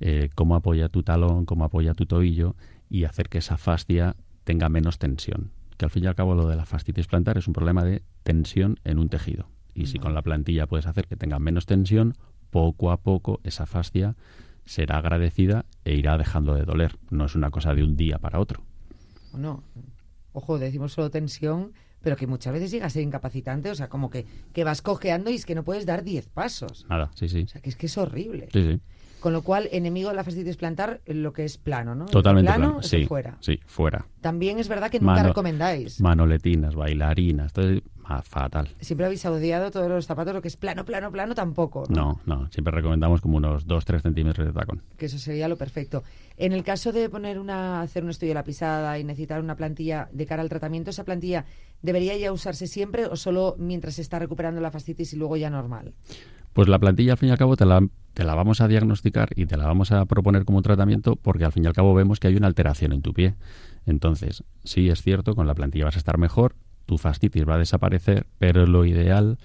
eh, 0.00 0.30
cómo 0.34 0.56
apoya 0.56 0.88
tu 0.88 1.02
talón, 1.02 1.46
cómo 1.46 1.64
apoya 1.64 1.94
tu 1.94 2.06
tobillo 2.06 2.54
y 2.88 3.04
hacer 3.04 3.28
que 3.28 3.38
esa 3.38 3.56
fascia 3.56 4.16
tenga 4.44 4.68
menos 4.68 4.98
tensión. 4.98 5.50
Que 5.76 5.84
al 5.84 5.90
fin 5.90 6.04
y 6.04 6.06
al 6.06 6.14
cabo 6.14 6.34
lo 6.34 6.46
de 6.46 6.56
la 6.56 6.64
fascitis 6.64 7.06
plantar 7.06 7.38
es 7.38 7.46
un 7.46 7.52
problema 7.52 7.84
de 7.84 8.02
tensión 8.22 8.78
en 8.84 8.98
un 8.98 9.08
tejido. 9.08 9.48
Y 9.74 9.86
si 9.86 9.98
con 9.98 10.14
la 10.14 10.22
plantilla 10.22 10.66
puedes 10.66 10.86
hacer 10.86 11.06
que 11.06 11.16
tenga 11.16 11.38
menos 11.38 11.66
tensión, 11.66 12.14
poco 12.50 12.90
a 12.90 13.02
poco 13.02 13.40
esa 13.44 13.66
fascia 13.66 14.16
será 14.64 14.98
agradecida 14.98 15.66
e 15.84 15.94
irá 15.94 16.16
dejando 16.16 16.54
de 16.54 16.64
doler. 16.64 16.96
No 17.10 17.26
es 17.26 17.34
una 17.34 17.50
cosa 17.50 17.74
de 17.74 17.84
un 17.84 17.96
día 17.96 18.18
para 18.18 18.40
otro. 18.40 18.62
No, 19.34 19.62
ojo, 20.32 20.58
decimos 20.58 20.92
solo 20.92 21.10
tensión, 21.10 21.72
pero 22.00 22.16
que 22.16 22.26
muchas 22.26 22.52
veces 22.52 22.70
llega 22.70 22.86
a 22.86 22.90
ser 22.90 23.02
incapacitante, 23.02 23.70
o 23.70 23.74
sea, 23.74 23.88
como 23.88 24.10
que, 24.10 24.24
que 24.52 24.64
vas 24.64 24.80
cojeando 24.80 25.30
y 25.30 25.34
es 25.34 25.44
que 25.44 25.54
no 25.54 25.64
puedes 25.64 25.86
dar 25.86 26.04
10 26.04 26.28
pasos. 26.28 26.86
Nada, 26.88 27.10
sí, 27.14 27.28
sí. 27.28 27.42
O 27.42 27.48
sea, 27.48 27.60
que 27.60 27.68
es 27.68 27.76
que 27.76 27.86
es 27.86 27.98
horrible. 27.98 28.48
Sí, 28.52 28.62
sí. 28.62 28.80
Con 29.26 29.32
lo 29.32 29.42
cual, 29.42 29.68
enemigo 29.72 30.10
de 30.10 30.14
la 30.14 30.22
fascitis 30.22 30.56
plantar, 30.56 31.00
lo 31.04 31.32
que 31.32 31.44
es 31.44 31.58
plano, 31.58 31.96
¿no? 31.96 32.06
Totalmente 32.06 32.46
plano, 32.46 32.80
Sí, 32.80 33.06
fuera. 33.06 33.36
Sí, 33.40 33.58
fuera. 33.66 34.06
También 34.20 34.60
es 34.60 34.68
verdad 34.68 34.88
que 34.88 35.00
nunca 35.00 35.24
recomendáis. 35.24 36.00
Manoletinas, 36.00 36.76
bailarinas. 36.76 37.50
Entonces, 37.56 37.82
fatal. 38.22 38.68
Siempre 38.78 39.06
habéis 39.06 39.26
odiado 39.26 39.72
todos 39.72 39.88
los 39.88 40.06
zapatos, 40.06 40.32
lo 40.32 40.42
que 40.42 40.46
es 40.46 40.56
plano, 40.56 40.84
plano, 40.84 41.10
plano, 41.10 41.34
tampoco. 41.34 41.86
No, 41.88 42.20
no, 42.24 42.48
siempre 42.52 42.72
recomendamos 42.72 43.20
como 43.20 43.36
unos 43.36 43.66
2-3 43.66 44.02
centímetros 44.02 44.46
de 44.46 44.52
tacón. 44.52 44.82
Que 44.96 45.06
eso 45.06 45.18
sería 45.18 45.48
lo 45.48 45.56
perfecto. 45.56 46.04
En 46.36 46.52
el 46.52 46.62
caso 46.62 46.92
de 46.92 47.08
poner 47.08 47.40
una, 47.40 47.80
hacer 47.80 48.04
un 48.04 48.10
estudio 48.10 48.30
de 48.30 48.34
la 48.34 48.44
pisada 48.44 48.96
y 48.98 49.02
necesitar 49.02 49.40
una 49.40 49.56
plantilla 49.56 50.08
de 50.12 50.24
cara 50.24 50.42
al 50.42 50.48
tratamiento, 50.48 50.90
¿esa 50.90 51.02
plantilla 51.02 51.46
debería 51.82 52.16
ya 52.16 52.32
usarse 52.32 52.68
siempre 52.68 53.06
o 53.06 53.16
solo 53.16 53.56
mientras 53.58 53.96
se 53.96 54.02
está 54.02 54.20
recuperando 54.20 54.60
la 54.60 54.70
fascitis 54.70 55.12
y 55.12 55.16
luego 55.16 55.36
ya 55.36 55.50
normal? 55.50 55.94
Pues 56.56 56.68
la 56.68 56.78
plantilla, 56.78 57.12
al 57.12 57.18
fin 57.18 57.28
y 57.28 57.32
al 57.32 57.36
cabo, 57.36 57.54
te 57.54 57.66
la, 57.66 57.86
te 58.14 58.24
la 58.24 58.34
vamos 58.34 58.62
a 58.62 58.66
diagnosticar 58.66 59.28
y 59.36 59.44
te 59.44 59.58
la 59.58 59.66
vamos 59.66 59.92
a 59.92 60.06
proponer 60.06 60.46
como 60.46 60.62
tratamiento 60.62 61.14
porque 61.14 61.44
al 61.44 61.52
fin 61.52 61.64
y 61.64 61.66
al 61.66 61.74
cabo 61.74 61.92
vemos 61.92 62.18
que 62.18 62.28
hay 62.28 62.36
una 62.36 62.46
alteración 62.46 62.94
en 62.94 63.02
tu 63.02 63.12
pie. 63.12 63.34
Entonces, 63.84 64.42
sí 64.64 64.88
es 64.88 65.02
cierto, 65.02 65.34
con 65.34 65.46
la 65.46 65.54
plantilla 65.54 65.84
vas 65.84 65.96
a 65.96 65.98
estar 65.98 66.16
mejor, 66.16 66.54
tu 66.86 66.96
fascitis 66.96 67.46
va 67.46 67.56
a 67.56 67.58
desaparecer, 67.58 68.26
pero 68.38 68.66
lo 68.66 68.86
ideal 68.86 69.36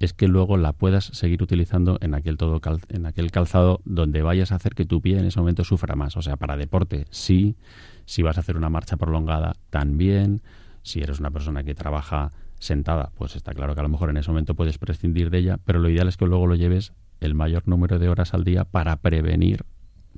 es 0.00 0.12
que 0.12 0.28
luego 0.28 0.58
la 0.58 0.74
puedas 0.74 1.06
seguir 1.06 1.42
utilizando 1.42 1.96
en 2.02 2.14
aquel 2.14 2.36
todo 2.36 2.60
en 2.90 3.06
aquel 3.06 3.30
calzado 3.30 3.80
donde 3.86 4.20
vayas 4.20 4.52
a 4.52 4.56
hacer 4.56 4.74
que 4.74 4.84
tu 4.84 5.00
pie 5.00 5.18
en 5.18 5.24
ese 5.24 5.40
momento 5.40 5.64
sufra 5.64 5.96
más. 5.96 6.18
O 6.18 6.20
sea, 6.20 6.36
para 6.36 6.58
deporte 6.58 7.06
sí, 7.08 7.56
si 8.04 8.20
vas 8.20 8.36
a 8.36 8.40
hacer 8.40 8.58
una 8.58 8.68
marcha 8.68 8.98
prolongada 8.98 9.54
también, 9.70 10.42
si 10.82 11.00
eres 11.00 11.20
una 11.20 11.30
persona 11.30 11.64
que 11.64 11.74
trabaja 11.74 12.32
sentada, 12.60 13.10
pues 13.16 13.34
está 13.34 13.52
claro 13.52 13.74
que 13.74 13.80
a 13.80 13.82
lo 13.82 13.88
mejor 13.88 14.10
en 14.10 14.18
ese 14.18 14.30
momento 14.30 14.54
puedes 14.54 14.78
prescindir 14.78 15.30
de 15.30 15.38
ella, 15.38 15.58
pero 15.64 15.80
lo 15.80 15.88
ideal 15.88 16.06
es 16.06 16.16
que 16.16 16.26
luego 16.26 16.46
lo 16.46 16.54
lleves 16.54 16.92
el 17.20 17.34
mayor 17.34 17.66
número 17.66 17.98
de 17.98 18.08
horas 18.08 18.34
al 18.34 18.44
día 18.44 18.64
para 18.64 18.96
prevenir 18.96 19.64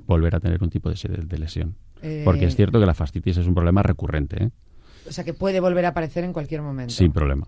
volver 0.05 0.35
a 0.35 0.39
tener 0.39 0.61
un 0.61 0.69
tipo 0.69 0.89
de, 0.89 1.37
lesión. 1.37 1.75
Porque 2.25 2.45
es 2.45 2.53
eh, 2.53 2.57
cierto 2.57 2.79
que 2.79 2.85
la 2.85 2.93
fascitis 2.93 3.37
es 3.37 3.47
un 3.47 3.55
problema 3.55 3.81
recurrente. 3.81 4.43
¿eh? 4.43 4.49
O 5.07 5.11
sea, 5.11 5.23
que 5.23 5.33
puede 5.33 5.59
volver 5.59 5.85
a 5.85 5.89
aparecer 5.89 6.23
en 6.23 6.33
cualquier 6.33 6.61
momento. 6.61 6.93
Sin 6.93 7.11
problema. 7.11 7.47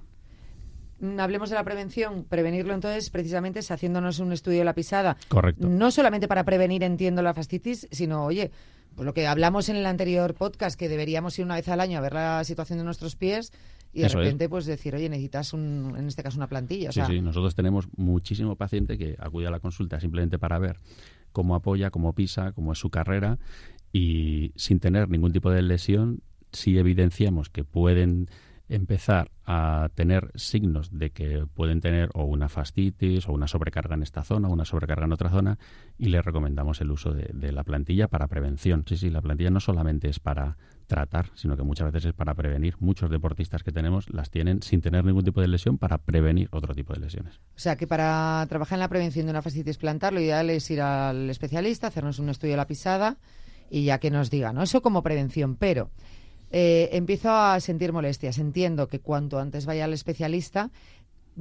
Mm, 0.99 1.19
hablemos 1.19 1.49
de 1.49 1.55
la 1.55 1.63
prevención. 1.63 2.23
Prevenirlo 2.23 2.73
entonces 2.73 3.09
precisamente 3.09 3.59
es 3.59 3.71
haciéndonos 3.71 4.19
un 4.19 4.31
estudio 4.31 4.59
de 4.59 4.65
la 4.65 4.73
pisada. 4.73 5.17
Correcto. 5.27 5.67
No 5.67 5.91
solamente 5.91 6.29
para 6.29 6.45
prevenir, 6.45 6.83
entiendo, 6.83 7.21
la 7.21 7.33
fascitis, 7.33 7.87
sino, 7.91 8.23
oye, 8.23 8.51
pues 8.95 9.05
lo 9.05 9.13
que 9.13 9.27
hablamos 9.27 9.67
en 9.67 9.75
el 9.75 9.85
anterior 9.85 10.33
podcast, 10.35 10.79
que 10.79 10.87
deberíamos 10.87 11.37
ir 11.37 11.43
una 11.43 11.55
vez 11.55 11.67
al 11.67 11.81
año 11.81 11.97
a 11.97 12.01
ver 12.01 12.13
la 12.13 12.43
situación 12.45 12.79
de 12.79 12.85
nuestros 12.85 13.17
pies 13.17 13.51
y 13.95 14.01
de 14.01 14.09
repente 14.09 14.49
pues 14.49 14.65
decir, 14.65 14.93
oye, 14.93 15.07
necesitas 15.07 15.53
un, 15.53 15.95
en 15.97 16.07
este 16.07 16.21
caso 16.21 16.37
una 16.37 16.49
plantilla. 16.49 16.91
Sí, 16.91 17.01
sí, 17.07 17.21
nosotros 17.21 17.55
tenemos 17.55 17.87
muchísimo 17.95 18.57
paciente 18.57 18.97
que 18.97 19.15
acude 19.17 19.47
a 19.47 19.51
la 19.51 19.61
consulta 19.61 20.01
simplemente 20.01 20.37
para 20.37 20.59
ver 20.59 20.79
cómo 21.31 21.55
apoya, 21.55 21.91
cómo 21.91 22.13
pisa, 22.13 22.51
cómo 22.51 22.73
es 22.73 22.77
su 22.77 22.89
carrera 22.89 23.39
y 23.93 24.51
sin 24.57 24.81
tener 24.81 25.09
ningún 25.09 25.31
tipo 25.31 25.49
de 25.49 25.61
lesión 25.61 26.21
si 26.51 26.77
evidenciamos 26.77 27.49
que 27.49 27.63
pueden 27.63 28.29
empezar 28.67 29.31
a 29.45 29.89
tener 29.93 30.31
signos 30.35 30.89
de 30.91 31.11
que 31.11 31.45
pueden 31.53 31.81
tener 31.81 32.09
o 32.13 32.23
una 32.23 32.49
fascitis 32.49 33.27
o 33.27 33.33
una 33.33 33.47
sobrecarga 33.47 33.95
en 33.95 34.03
esta 34.03 34.23
zona 34.23 34.47
o 34.47 34.53
una 34.53 34.65
sobrecarga 34.65 35.05
en 35.05 35.13
otra 35.13 35.29
zona 35.29 35.59
y 35.97 36.07
le 36.07 36.21
recomendamos 36.21 36.81
el 36.81 36.91
uso 36.91 37.13
de, 37.13 37.51
la 37.51 37.63
plantilla 37.63 38.07
para 38.07 38.27
prevención. 38.27 38.83
Sí, 38.87 38.97
sí, 38.97 39.09
la 39.09 39.21
plantilla 39.21 39.51
no 39.51 39.59
solamente 39.59 40.09
es 40.09 40.19
para 40.19 40.57
tratar, 40.87 41.29
sino 41.35 41.55
que 41.55 41.63
muchas 41.63 41.91
veces 41.91 42.09
es 42.09 42.13
para 42.13 42.33
prevenir. 42.33 42.75
Muchos 42.79 43.09
deportistas 43.09 43.63
que 43.63 43.71
tenemos 43.71 44.09
las 44.09 44.31
tienen 44.31 44.61
sin 44.61 44.81
tener 44.81 45.05
ningún 45.05 45.23
tipo 45.23 45.41
de 45.41 45.47
lesión 45.47 45.77
para 45.77 45.99
prevenir 45.99 46.49
otro 46.51 46.73
tipo 46.73 46.93
de 46.93 47.01
lesiones. 47.01 47.39
O 47.55 47.59
sea 47.59 47.75
que 47.75 47.87
para 47.87 48.45
trabajar 48.49 48.77
en 48.77 48.81
la 48.81 48.89
prevención 48.89 49.27
de 49.27 49.31
una 49.31 49.41
fascitis 49.41 49.77
plantar 49.77 50.13
lo 50.13 50.21
ideal 50.21 50.49
es 50.49 50.69
ir 50.71 50.81
al 50.81 51.29
especialista, 51.29 51.87
hacernos 51.87 52.19
un 52.19 52.29
estudio 52.29 52.53
de 52.53 52.57
la 52.57 52.67
pisada 52.67 53.17
y 53.69 53.85
ya 53.85 53.99
que 53.99 54.11
nos 54.11 54.29
diga, 54.29 54.53
¿no? 54.53 54.63
Eso 54.63 54.81
como 54.81 55.03
prevención, 55.03 55.55
pero 55.55 55.91
eh, 56.57 56.95
empiezo 56.95 57.31
a 57.31 57.59
sentir 57.59 57.91
molestias. 57.91 58.37
Entiendo 58.37 58.87
que 58.87 59.01
cuanto 59.01 59.39
antes 59.39 59.65
vaya 59.65 59.83
al 59.83 59.91
especialista, 59.91 60.71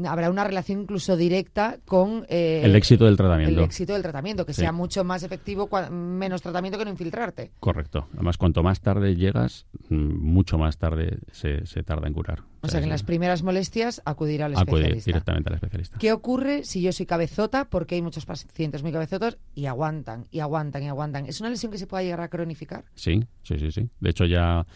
habrá 0.05 0.31
una 0.31 0.45
relación 0.45 0.83
incluso 0.83 1.17
directa 1.17 1.79
con 1.85 2.27
eh, 2.29 2.63
el 2.65 2.75
éxito 2.77 3.05
del 3.05 3.17
tratamiento. 3.17 3.61
El 3.61 3.65
éxito 3.65 3.93
del 3.93 4.03
tratamiento, 4.03 4.45
que 4.45 4.53
sea 4.53 4.73
mucho 4.73 5.05
más 5.05 5.23
efectivo, 5.23 5.69
menos 5.91 6.43
tratamiento 6.43 6.79
que 6.79 6.85
no 6.85 6.91
infiltrarte. 6.91 7.53
Correcto. 7.61 8.09
Además, 8.15 8.37
cuanto 8.37 8.63
más 8.63 8.81
tarde 8.81 9.15
llegas, 9.15 9.67
mm, 9.89 9.97
mucho 9.97 10.59
más 10.59 10.79
tarde 10.79 11.19
se, 11.33 11.61
tarda 11.83 12.09
en 12.09 12.15
curar. 12.15 12.43
O, 12.63 12.69
sea, 12.69 12.81
que 12.81 12.85
en 12.85 12.91
las 12.91 13.03
primeras 13.03 13.43
molestias 13.43 14.01
acudir 14.05 14.43
al 14.43 14.53
especialista. 14.53 14.89
Acudir 14.89 15.05
directamente 15.05 15.49
al 15.51 15.55
especialista. 15.55 15.99
¿Qué 15.99 16.13
ocurre 16.13 16.65
si 16.65 16.81
yo 16.81 16.93
soy 16.93 17.07
cabezota? 17.07 17.67
Porque 17.67 17.95
hay 17.95 18.03
muchos 18.03 18.25
pacientes 18.25 18.83
muy 18.83 18.91
cabezotos 18.91 19.39
y 19.55 19.67
aguantan, 19.67 20.27
y 20.31 20.41
aguantan, 20.41 20.83
y 20.83 20.89
aguantan. 20.89 21.27
¿Es 21.27 21.41
una 21.41 21.51
lesión 21.51 21.71
que 21.71 21.79
se 21.79 21.87
pueda 21.87 22.03
llegar 22.03 22.21
a 22.23 22.29
cronificar? 22.29 22.85
Sí, 22.95 23.25
sí, 23.43 23.59
sí, 23.59 23.71
sí. 23.71 23.89
De 24.01 24.11
hecho, 24.11 24.25
ya... 24.25 24.67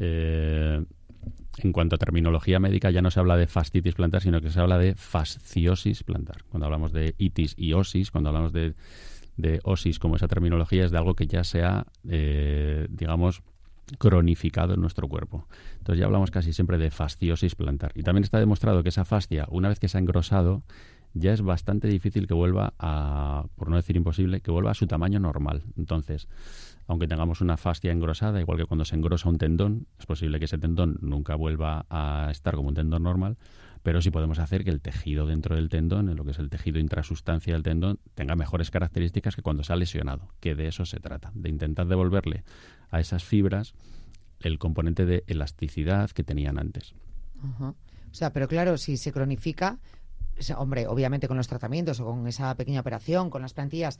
Eh, 0.00 0.84
en 1.64 1.72
cuanto 1.72 1.96
a 1.96 1.98
terminología 1.98 2.58
médica, 2.58 2.90
ya 2.90 3.02
no 3.02 3.10
se 3.10 3.20
habla 3.20 3.36
de 3.36 3.46
fascitis 3.46 3.94
plantar, 3.94 4.22
sino 4.22 4.40
que 4.40 4.50
se 4.50 4.60
habla 4.60 4.78
de 4.78 4.94
fasciosis 4.94 6.02
plantar. 6.02 6.44
Cuando 6.48 6.66
hablamos 6.66 6.92
de 6.92 7.14
itis 7.18 7.54
y 7.56 7.72
osis, 7.72 8.10
cuando 8.10 8.30
hablamos 8.30 8.52
de, 8.52 8.74
osis 9.62 9.98
como 9.98 10.16
esa 10.16 10.28
terminología, 10.28 10.84
es 10.84 10.90
de 10.90 10.98
algo 10.98 11.14
que 11.14 11.26
ya 11.26 11.44
se 11.44 11.62
ha, 11.62 11.86
eh, 12.08 12.86
digamos, 12.90 13.42
cronificado 13.98 14.74
en 14.74 14.80
nuestro 14.80 15.08
cuerpo. 15.08 15.46
Entonces 15.78 16.00
ya 16.00 16.06
hablamos 16.06 16.30
casi 16.30 16.52
siempre 16.52 16.78
de 16.78 16.90
fasciosis 16.90 17.54
plantar. 17.54 17.92
Y 17.94 18.02
también 18.02 18.24
está 18.24 18.38
demostrado 18.38 18.82
que 18.82 18.90
esa 18.90 19.04
fascia, 19.04 19.46
una 19.50 19.68
vez 19.68 19.78
que 19.78 19.88
se 19.88 19.96
ha 19.96 20.00
engrosado, 20.00 20.62
ya 21.14 21.32
es 21.32 21.42
bastante 21.42 21.88
difícil 21.88 22.26
que 22.26 22.34
vuelva 22.34 22.74
a, 22.78 23.46
por 23.56 23.68
no 23.70 23.76
decir 23.76 23.96
imposible, 23.96 24.40
que 24.40 24.50
vuelva 24.50 24.70
a 24.70 24.74
su 24.74 24.86
tamaño 24.86 25.18
normal. 25.18 25.64
Entonces, 25.76 26.28
aunque 26.86 27.06
tengamos 27.06 27.40
una 27.40 27.56
fascia 27.56 27.92
engrosada, 27.92 28.40
igual 28.40 28.58
que 28.58 28.64
cuando 28.64 28.84
se 28.84 28.96
engrosa 28.96 29.28
un 29.28 29.38
tendón, 29.38 29.86
es 29.98 30.06
posible 30.06 30.38
que 30.38 30.46
ese 30.46 30.58
tendón 30.58 30.98
nunca 31.00 31.34
vuelva 31.34 31.86
a 31.90 32.28
estar 32.30 32.54
como 32.54 32.68
un 32.68 32.74
tendón 32.74 33.02
normal, 33.02 33.36
pero 33.82 34.02
sí 34.02 34.10
podemos 34.10 34.38
hacer 34.38 34.64
que 34.64 34.70
el 34.70 34.80
tejido 34.80 35.26
dentro 35.26 35.54
del 35.54 35.68
tendón, 35.68 36.08
en 36.08 36.16
lo 36.16 36.24
que 36.24 36.32
es 36.32 36.38
el 36.38 36.50
tejido 36.50 36.78
intrasustancia 36.78 37.52
del 37.52 37.62
tendón, 37.62 37.98
tenga 38.14 38.36
mejores 38.36 38.70
características 38.70 39.36
que 39.36 39.42
cuando 39.42 39.64
se 39.64 39.72
ha 39.72 39.76
lesionado, 39.76 40.28
que 40.40 40.54
de 40.54 40.68
eso 40.68 40.84
se 40.84 40.98
trata, 40.98 41.30
de 41.34 41.48
intentar 41.48 41.86
devolverle 41.86 42.44
a 42.90 43.00
esas 43.00 43.24
fibras 43.24 43.74
el 44.40 44.58
componente 44.58 45.04
de 45.04 45.24
elasticidad 45.26 46.10
que 46.10 46.24
tenían 46.24 46.58
antes. 46.58 46.94
O 47.60 48.14
sea, 48.14 48.32
pero 48.32 48.48
claro, 48.48 48.78
si 48.78 48.96
se 48.96 49.12
cronifica, 49.12 49.78
hombre, 50.56 50.86
obviamente 50.86 51.28
con 51.28 51.36
los 51.36 51.48
tratamientos 51.48 52.00
o 52.00 52.06
con 52.06 52.26
esa 52.26 52.54
pequeña 52.54 52.80
operación, 52.80 53.30
con 53.30 53.42
las 53.42 53.54
plantillas, 53.54 53.98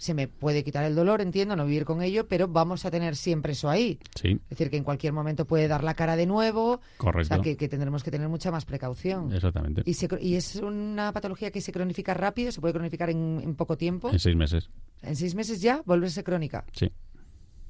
se 0.00 0.14
me 0.14 0.28
puede 0.28 0.64
quitar 0.64 0.84
el 0.84 0.94
dolor, 0.94 1.20
entiendo, 1.20 1.54
no 1.56 1.66
vivir 1.66 1.84
con 1.84 2.02
ello, 2.02 2.26
pero 2.26 2.48
vamos 2.48 2.86
a 2.86 2.90
tener 2.90 3.16
siempre 3.16 3.52
eso 3.52 3.68
ahí. 3.68 3.98
Sí. 4.18 4.40
Es 4.44 4.48
decir, 4.48 4.70
que 4.70 4.78
en 4.78 4.84
cualquier 4.84 5.12
momento 5.12 5.44
puede 5.44 5.68
dar 5.68 5.84
la 5.84 5.92
cara 5.92 6.16
de 6.16 6.24
nuevo. 6.24 6.80
Correcto. 6.96 7.34
O 7.34 7.42
sea, 7.42 7.56
que, 7.56 7.68
tendremos 7.68 8.02
que 8.02 8.10
tener 8.10 8.26
mucha 8.28 8.50
más 8.50 8.64
precaución. 8.64 9.30
Exactamente. 9.30 9.82
¿Y, 9.84 10.34
es 10.34 10.56
una 10.56 11.12
patología 11.12 11.50
que 11.50 11.60
se 11.60 11.70
cronifica 11.70 12.14
rápido? 12.14 12.50
¿Se 12.50 12.62
puede 12.62 12.72
cronificar 12.72 13.10
en, 13.10 13.54
poco 13.56 13.76
tiempo? 13.76 14.10
En 14.10 14.18
seis 14.18 14.34
meses. 14.34 14.70
¿En 15.02 15.16
seis 15.16 15.34
meses 15.34 15.60
ya 15.60 15.82
volverse 15.84 16.24
crónica? 16.24 16.64
Sí. 16.72 16.90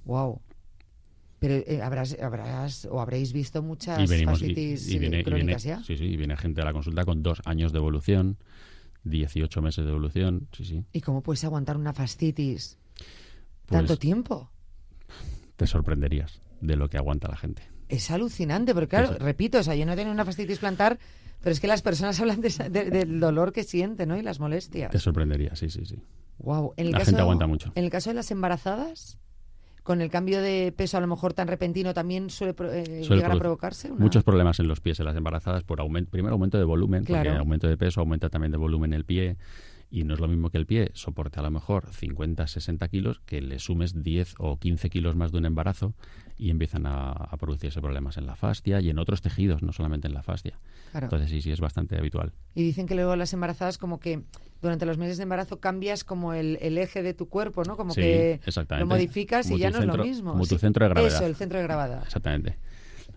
Wow. 0.04 0.40
Pero 1.40 1.54
eh, 1.54 1.80
habrás, 1.82 2.16
habrás 2.22 2.84
o 2.84 3.00
habréis 3.00 3.32
visto 3.32 3.62
muchas 3.62 3.98
fascitis 4.08 4.88
eh, 4.92 5.24
crónicas 5.24 5.64
ya. 5.64 5.82
Sí, 5.82 5.96
sí, 5.96 6.04
y 6.04 6.16
viene 6.16 6.36
gente 6.36 6.60
a 6.60 6.64
la 6.64 6.72
consulta 6.72 7.04
con 7.04 7.22
dos 7.22 7.40
años 7.44 7.72
de 7.72 7.78
evolución 7.78 8.36
18 9.04 9.62
meses 9.62 9.84
de 9.84 9.90
evolución, 9.90 10.48
sí, 10.52 10.64
sí. 10.64 10.84
¿Y 10.92 11.00
cómo 11.00 11.22
puedes 11.22 11.44
aguantar 11.44 11.76
una 11.76 11.92
fascitis 11.92 12.78
tanto 13.66 13.88
pues 13.88 13.98
tiempo? 13.98 14.50
Te 15.56 15.66
sorprenderías 15.66 16.42
de 16.60 16.76
lo 16.76 16.88
que 16.88 16.98
aguanta 16.98 17.28
la 17.28 17.36
gente. 17.36 17.62
Es 17.88 18.10
alucinante, 18.10 18.74
porque 18.74 18.88
claro, 18.88 19.16
repito, 19.18 19.58
o 19.58 19.62
sea, 19.62 19.74
yo 19.74 19.86
no 19.86 19.96
tengo 19.96 20.10
una 20.10 20.24
fascitis 20.24 20.58
plantar, 20.58 20.98
pero 21.40 21.52
es 21.52 21.60
que 21.60 21.66
las 21.66 21.82
personas 21.82 22.20
hablan 22.20 22.40
del 22.40 23.20
dolor 23.20 23.52
que 23.52 23.64
sienten, 23.64 24.08
¿no? 24.08 24.16
Y 24.16 24.22
las 24.22 24.38
molestias. 24.40 24.90
Te 24.90 24.98
sorprendería, 24.98 25.56
sí, 25.56 25.70
sí, 25.70 25.84
sí. 25.84 25.96
Wow. 26.38 26.74
la 26.76 27.04
gente 27.04 27.20
aguanta 27.20 27.46
mucho. 27.46 27.72
En 27.74 27.84
el 27.84 27.90
caso 27.90 28.10
de 28.10 28.14
las 28.14 28.30
embarazadas, 28.30 29.18
con 29.82 30.00
el 30.00 30.10
cambio 30.10 30.40
de 30.40 30.72
peso 30.76 30.96
a 30.96 31.00
lo 31.00 31.06
mejor 31.06 31.32
tan 31.32 31.48
repentino 31.48 31.94
también 31.94 32.30
suele, 32.30 32.54
eh, 32.72 33.02
llegar 33.08 33.32
a 33.32 33.38
provocarse 33.38 33.90
muchos 33.92 34.24
problemas 34.24 34.60
en 34.60 34.68
los 34.68 34.80
pies 34.80 35.00
en 35.00 35.06
las 35.06 35.16
embarazadas 35.16 35.62
por 35.62 35.80
aumento 35.80 36.10
primero 36.10 36.34
aumento 36.34 36.58
de 36.58 36.64
volumen 36.64 37.04
porque 37.04 37.28
aumento 37.28 37.68
de 37.68 37.76
peso 37.76 38.00
aumenta 38.00 38.28
también 38.28 38.52
de 38.52 38.58
volumen 38.58 38.92
el 38.92 39.04
pie 39.04 39.36
y 39.90 40.04
no 40.04 40.14
es 40.14 40.20
lo 40.20 40.28
mismo 40.28 40.50
que 40.50 40.58
el 40.58 40.66
pie 40.66 40.90
soporte 40.94 41.40
a 41.40 41.42
lo 41.42 41.50
mejor 41.50 41.92
50, 41.92 42.46
60 42.46 42.88
kilos 42.88 43.20
que 43.26 43.40
le 43.40 43.58
sumes 43.58 44.02
10 44.02 44.34
o 44.38 44.56
15 44.58 44.88
kilos 44.88 45.16
más 45.16 45.32
de 45.32 45.38
un 45.38 45.46
embarazo 45.46 45.94
y 46.40 46.50
empiezan 46.50 46.86
a, 46.86 47.28
producirse 47.38 47.82
problemas 47.82 48.16
en 48.16 48.26
la 48.26 48.34
fascia 48.34 48.80
y 48.80 48.88
en 48.88 48.98
otros 48.98 49.20
tejidos, 49.20 49.62
no 49.62 49.72
solamente 49.72 50.08
en 50.08 50.14
la 50.14 50.22
fascia. 50.22 50.58
Entonces 50.94 51.28
sí, 51.28 51.42
sí, 51.42 51.52
es 51.52 51.60
bastante 51.60 51.98
habitual. 51.98 52.32
Y 52.54 52.62
dicen 52.62 52.86
que 52.86 52.94
luego 52.94 53.14
las 53.14 53.34
embarazadas 53.34 53.76
como 53.76 54.00
que 54.00 54.22
durante 54.62 54.86
los 54.86 54.96
meses 54.96 55.18
de 55.18 55.24
embarazo 55.24 55.60
cambias 55.60 56.02
como 56.02 56.32
el, 56.32 56.56
eje 56.78 57.02
de 57.02 57.12
tu 57.12 57.28
cuerpo, 57.28 57.64
¿no? 57.64 57.76
Como 57.76 57.94
que 57.94 58.40
lo 58.78 58.86
modificas 58.86 59.50
y 59.50 59.58
ya 59.58 59.70
no 59.70 59.80
es 59.80 59.84
lo 59.84 59.98
mismo. 60.02 60.32
Como 60.32 60.46
tu 60.46 60.56
centro 60.56 60.86
de 60.86 60.94
gravedad. 60.94 61.14
Eso, 61.14 61.26
el 61.26 61.36
centro 61.36 61.58
de 61.58 61.64
gravedad. 61.64 62.02
Exactamente. 62.04 62.56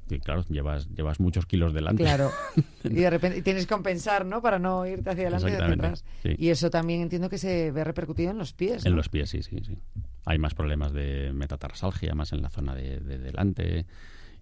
Y 0.10 0.20
claro, 0.20 0.44
llevas, 0.50 0.90
llevas 0.90 1.22
muchos 1.22 1.46
kilos 1.46 1.74
delante. 1.74 2.04
Claro. 2.04 2.30
y 2.84 2.90
de 2.90 3.10
repente 3.10 3.42
tienes 3.42 3.66
que 3.66 3.74
compensar, 3.74 4.26
¿no? 4.26 4.42
Para 4.42 4.60
no 4.60 4.86
irte 4.86 5.10
hacia 5.10 5.30
adelante 5.30 5.50
y 5.50 5.54
hacia 5.54 5.74
atrás. 5.74 6.06
Y 6.26 6.50
eso 6.50 6.70
también 6.70 7.02
entiendo 7.02 7.30
que 7.30 7.38
se 7.38 7.72
ve 7.72 7.86
repercutido 7.86 8.32
en 8.32 8.38
los 8.38 8.52
pies. 8.52 8.86
En 8.86 8.98
los 8.98 9.08
pies, 9.08 9.30
sí, 9.30 9.44
sí, 9.44 9.62
sí. 9.66 9.78
Hay 10.26 10.40
más 10.40 10.54
problemas 10.54 10.94
de 10.94 11.32
metatarsalgia, 11.34 12.16
más 12.16 12.32
en 12.34 12.42
la 12.42 12.50
zona 12.50 12.76
de, 12.76 13.00
delante. 13.00 13.86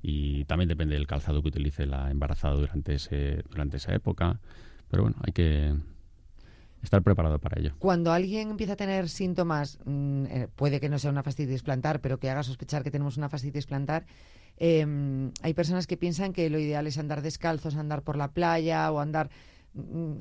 y 0.01 0.45
también 0.45 0.67
depende 0.67 0.95
del 0.95 1.07
calzado 1.07 1.41
que 1.41 1.49
utilice 1.49 1.85
la 1.85 2.11
embarazada 2.11 2.55
durante, 2.55 2.95
ese, 2.95 3.43
durante 3.49 3.77
esa 3.77 3.93
época. 3.93 4.39
Pero 4.89 5.03
bueno, 5.03 5.17
hay 5.25 5.33
que 5.33 5.75
estar 6.83 7.01
preparado 7.01 7.39
para 7.39 7.59
ello. 7.59 7.73
Cuando 7.79 8.11
alguien 8.11 8.51
empieza 8.51 8.73
a 8.73 8.75
tener 8.75 9.09
síntomas, 9.09 9.79
mm, 9.85 10.25
eh, 10.25 10.47
puede 10.55 10.79
que 10.79 10.89
no 10.89 10.99
sea 10.99 11.11
una 11.11 11.23
fascitis 11.23 11.63
plantar, 11.63 12.01
pero 12.01 12.19
que 12.19 12.29
haga 12.29 12.43
sospechar 12.43 12.83
que 12.83 12.91
tenemos 12.91 13.17
una 13.17 13.29
fascitis 13.29 13.65
plantar, 13.65 14.05
em, 14.57 15.31
hay 15.41 15.53
personas 15.53 15.87
que 15.87 15.97
piensan 15.97 16.33
que 16.33 16.49
lo 16.49 16.59
ideal 16.59 16.87
es 16.87 16.97
andar 16.97 17.21
descalzos, 17.21 17.75
andar 17.75 18.01
por 18.03 18.17
la 18.17 18.31
playa 18.31 18.91
o 18.91 18.99
andar 18.99 19.29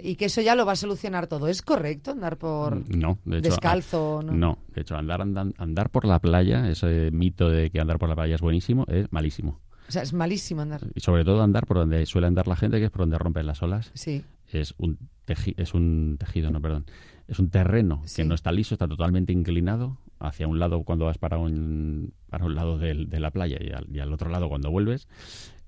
y 0.01 0.15
que 0.17 0.27
eso 0.27 0.41
ya 0.41 0.55
lo 0.55 0.65
va 0.65 0.73
a 0.73 0.77
solucionar 0.77 1.27
todo. 1.27 1.49
¿Es 1.49 1.63
correcto 1.63 2.13
andar 2.13 2.37
por 2.37 2.77
Mm, 2.77 2.99
No, 3.01 3.19
de 3.25 3.39
hecho, 3.39 3.51
descalzo? 3.51 4.23
¿no? 4.25 4.33
no, 4.33 4.59
de 4.75 4.83
hecho, 4.83 4.97
andar, 4.97 5.21
andan- 5.21 5.55
andar 5.59 5.91
por 5.91 6.05
la 6.05 6.19
playa, 6.21 6.69
ese 6.71 7.11
mito 7.13 7.49
de 7.51 7.71
que 7.71 7.81
andar 7.81 7.99
por 7.99 8.09
la 8.09 8.15
playa 8.17 8.35
es 8.37 8.41
buenísimo, 8.41 8.85
es 8.89 9.11
malísimo. 9.13 9.61
O 9.89 9.93
sea, 9.93 10.03
es 10.03 10.13
malísimo 10.13 10.63
andar. 10.63 10.83
Y 10.95 11.01
sobre 11.01 11.25
todo 11.25 11.43
andar 11.43 11.67
por 11.67 11.79
donde 11.79 12.07
suele 12.07 12.29
andar 12.29 12.47
la 12.47 12.55
gente, 12.55 12.79
que 12.79 12.85
es 12.85 12.91
por 12.93 13.01
donde 13.01 13.19
rompen 13.19 13.47
las 13.47 13.61
olas. 13.63 13.91
Sí. 13.95 14.25
Es 14.47 14.75
un, 14.79 14.99
teji- 15.27 15.55
es 15.57 15.75
un 15.75 16.17
tejido, 16.19 16.51
no, 16.51 16.61
perdón. 16.61 16.87
Es 17.27 17.39
un 17.41 17.51
terreno 17.51 18.03
Sí. 18.05 18.23
que 18.23 18.29
no 18.29 18.35
está 18.35 18.53
liso, 18.53 18.75
está 18.75 18.87
totalmente 18.87 19.33
inclinado 19.33 19.99
hacia 20.21 20.47
un 20.47 20.59
lado 20.61 20.83
cuando 20.85 21.07
vas 21.07 21.19
para 21.19 21.39
un, 21.39 22.13
para 22.29 22.45
un 22.45 22.55
lado 22.55 22.79
del- 22.79 23.09
de 23.09 23.19
la 23.21 23.31
playa 23.33 23.59
y 23.61 23.71
al, 23.73 23.87
y 23.95 23.99
al 24.01 24.13
otro 24.13 24.31
lado 24.31 24.49
cuando 24.49 24.71
vuelves, 24.71 25.09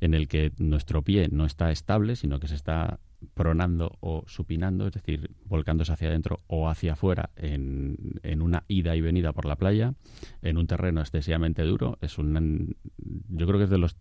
en 0.01 0.15
el 0.15 0.29
que 0.29 0.53
nuestro 0.59 1.03
pie 1.03 1.29
no 1.33 1.45
está 1.47 1.71
estable, 1.73 2.15
sino 2.17 2.39
que 2.39 2.47
se 2.49 2.55
está 2.55 2.99
pronando 3.35 3.99
o 4.01 4.25
supinando, 4.27 4.87
es 4.87 4.93
decir, 4.93 5.31
volcándose 5.45 5.93
hacia 5.93 6.09
adentro 6.09 6.41
o 6.47 6.69
hacia 6.69 6.95
afuera 6.95 7.31
en, 7.37 8.21
en 8.23 8.43
una 8.43 8.65
ida 8.69 8.97
y 8.97 9.01
venida 9.01 9.33
por 9.33 9.47
la 9.47 9.57
playa, 9.57 9.95
en 10.43 10.59
un 10.59 10.67
terreno 10.67 11.01
excesivamente 11.01 11.63
duro. 11.63 11.99
Es 12.01 12.19
un, 12.19 12.77
yo 13.29 13.47
creo 13.47 13.59
que 13.59 13.65
es 13.65 13.71
de 13.71 13.79
los, 13.79 13.97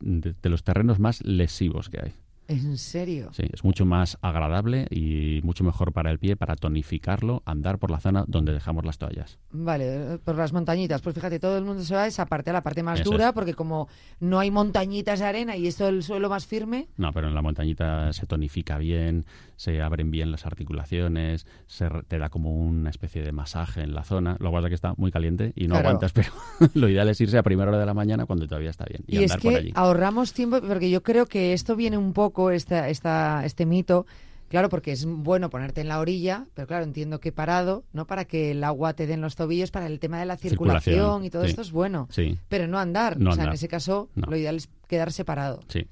de, 0.00 0.34
de 0.40 0.48
los 0.48 0.64
terrenos 0.64 0.98
más 0.98 1.24
lesivos 1.24 1.88
que 1.88 2.00
hay. 2.00 2.12
¿En 2.50 2.76
serio? 2.78 3.30
Sí, 3.32 3.44
es 3.52 3.62
mucho 3.62 3.84
más 3.86 4.18
agradable 4.22 4.86
y 4.90 5.40
mucho 5.44 5.62
mejor 5.62 5.92
para 5.92 6.10
el 6.10 6.18
pie, 6.18 6.34
para 6.36 6.56
tonificarlo, 6.56 7.42
andar 7.46 7.78
por 7.78 7.90
la 7.92 8.00
zona 8.00 8.24
donde 8.26 8.52
dejamos 8.52 8.84
las 8.84 8.98
toallas. 8.98 9.38
Vale, 9.52 10.14
eh, 10.14 10.18
por 10.18 10.34
las 10.36 10.52
montañitas. 10.52 11.00
Pues 11.00 11.14
fíjate, 11.14 11.38
todo 11.38 11.56
el 11.58 11.64
mundo 11.64 11.82
se 11.84 11.94
va 11.94 12.02
a 12.02 12.06
esa 12.08 12.26
parte, 12.26 12.50
a 12.50 12.52
la 12.52 12.62
parte 12.62 12.82
más 12.82 13.00
Eso 13.00 13.10
dura, 13.10 13.28
es. 13.28 13.32
porque 13.34 13.54
como 13.54 13.88
no 14.18 14.40
hay 14.40 14.50
montañitas 14.50 15.20
de 15.20 15.26
arena 15.26 15.56
y 15.56 15.68
esto 15.68 15.86
el 15.88 16.02
suelo 16.02 16.28
más 16.28 16.44
firme, 16.46 16.88
No, 16.96 17.12
pero 17.12 17.28
en 17.28 17.34
la 17.34 17.42
montañita 17.42 18.12
se 18.12 18.26
tonifica 18.26 18.78
bien, 18.78 19.24
se 19.56 19.80
abren 19.82 20.10
bien 20.10 20.32
las 20.32 20.44
articulaciones, 20.46 21.46
se 21.66 21.88
te 22.08 22.18
da 22.18 22.30
como 22.30 22.52
una 22.54 22.90
especie 22.90 23.22
de 23.22 23.32
masaje 23.32 23.82
en 23.82 23.94
la 23.94 24.02
zona. 24.04 24.36
Lo 24.40 24.50
que 24.50 24.54
pasa 24.56 24.66
es 24.66 24.70
que 24.70 24.74
está 24.74 24.94
muy 24.96 25.10
caliente 25.12 25.52
y 25.54 25.68
no 25.68 25.74
Claro. 25.74 25.88
aguantas, 25.90 26.12
pero 26.14 26.30
lo 26.74 26.88
ideal 26.88 27.08
es 27.08 27.20
irse 27.20 27.38
a 27.38 27.42
primera 27.42 27.68
hora 27.70 27.78
de 27.78 27.86
la 27.86 27.94
mañana 27.94 28.26
cuando 28.26 28.46
todavía 28.46 28.70
está 28.70 28.84
bien 28.86 29.02
y, 29.06 29.16
Y, 29.18 29.24
es 29.24 29.30
andar 29.30 29.40
por 29.42 29.52
que 29.52 29.58
allí. 29.58 29.72
ahorramos 29.74 30.32
tiempo, 30.32 30.60
porque 30.60 30.90
yo 30.90 31.02
creo 31.02 31.26
que 31.26 31.52
esto 31.52 31.76
viene 31.76 31.98
un 31.98 32.12
poco, 32.12 32.39
esta, 32.50 32.88
esta, 32.88 33.44
este 33.44 33.66
mito, 33.66 34.06
claro, 34.48 34.70
porque 34.70 34.92
es 34.92 35.04
bueno 35.04 35.50
ponerte 35.50 35.82
en 35.82 35.88
la 35.88 36.00
orilla, 36.00 36.46
pero 36.54 36.66
claro, 36.66 36.84
entiendo 36.84 37.20
que 37.20 37.32
parado, 37.32 37.84
¿no? 37.92 38.06
Para 38.06 38.24
que 38.24 38.52
el 38.52 38.64
agua 38.64 38.94
te 38.94 39.06
dé 39.06 39.12
en 39.12 39.20
los 39.20 39.36
tobillos, 39.36 39.70
para 39.70 39.86
el 39.86 40.00
tema 40.00 40.18
de 40.18 40.24
la 40.24 40.38
circulación, 40.38 40.94
Circulación, 40.94 41.24
y 41.26 41.30
todo 41.30 41.44
sí. 41.44 41.50
esto 41.50 41.60
es 41.60 41.70
bueno. 41.72 42.08
Sí, 42.10 42.38
Pero 42.48 42.66
no 42.66 42.78
andar, 42.78 43.20
No 43.20 43.30
o 43.30 43.32
sea, 43.34 43.44
en 43.44 43.52
ese 43.52 43.68
caso 43.68 44.08
No. 44.14 44.28
lo 44.30 44.36
ideal 44.38 44.56
es 44.56 44.70
quedarse 44.88 45.26
parado. 45.26 45.60
sí, 45.68 45.86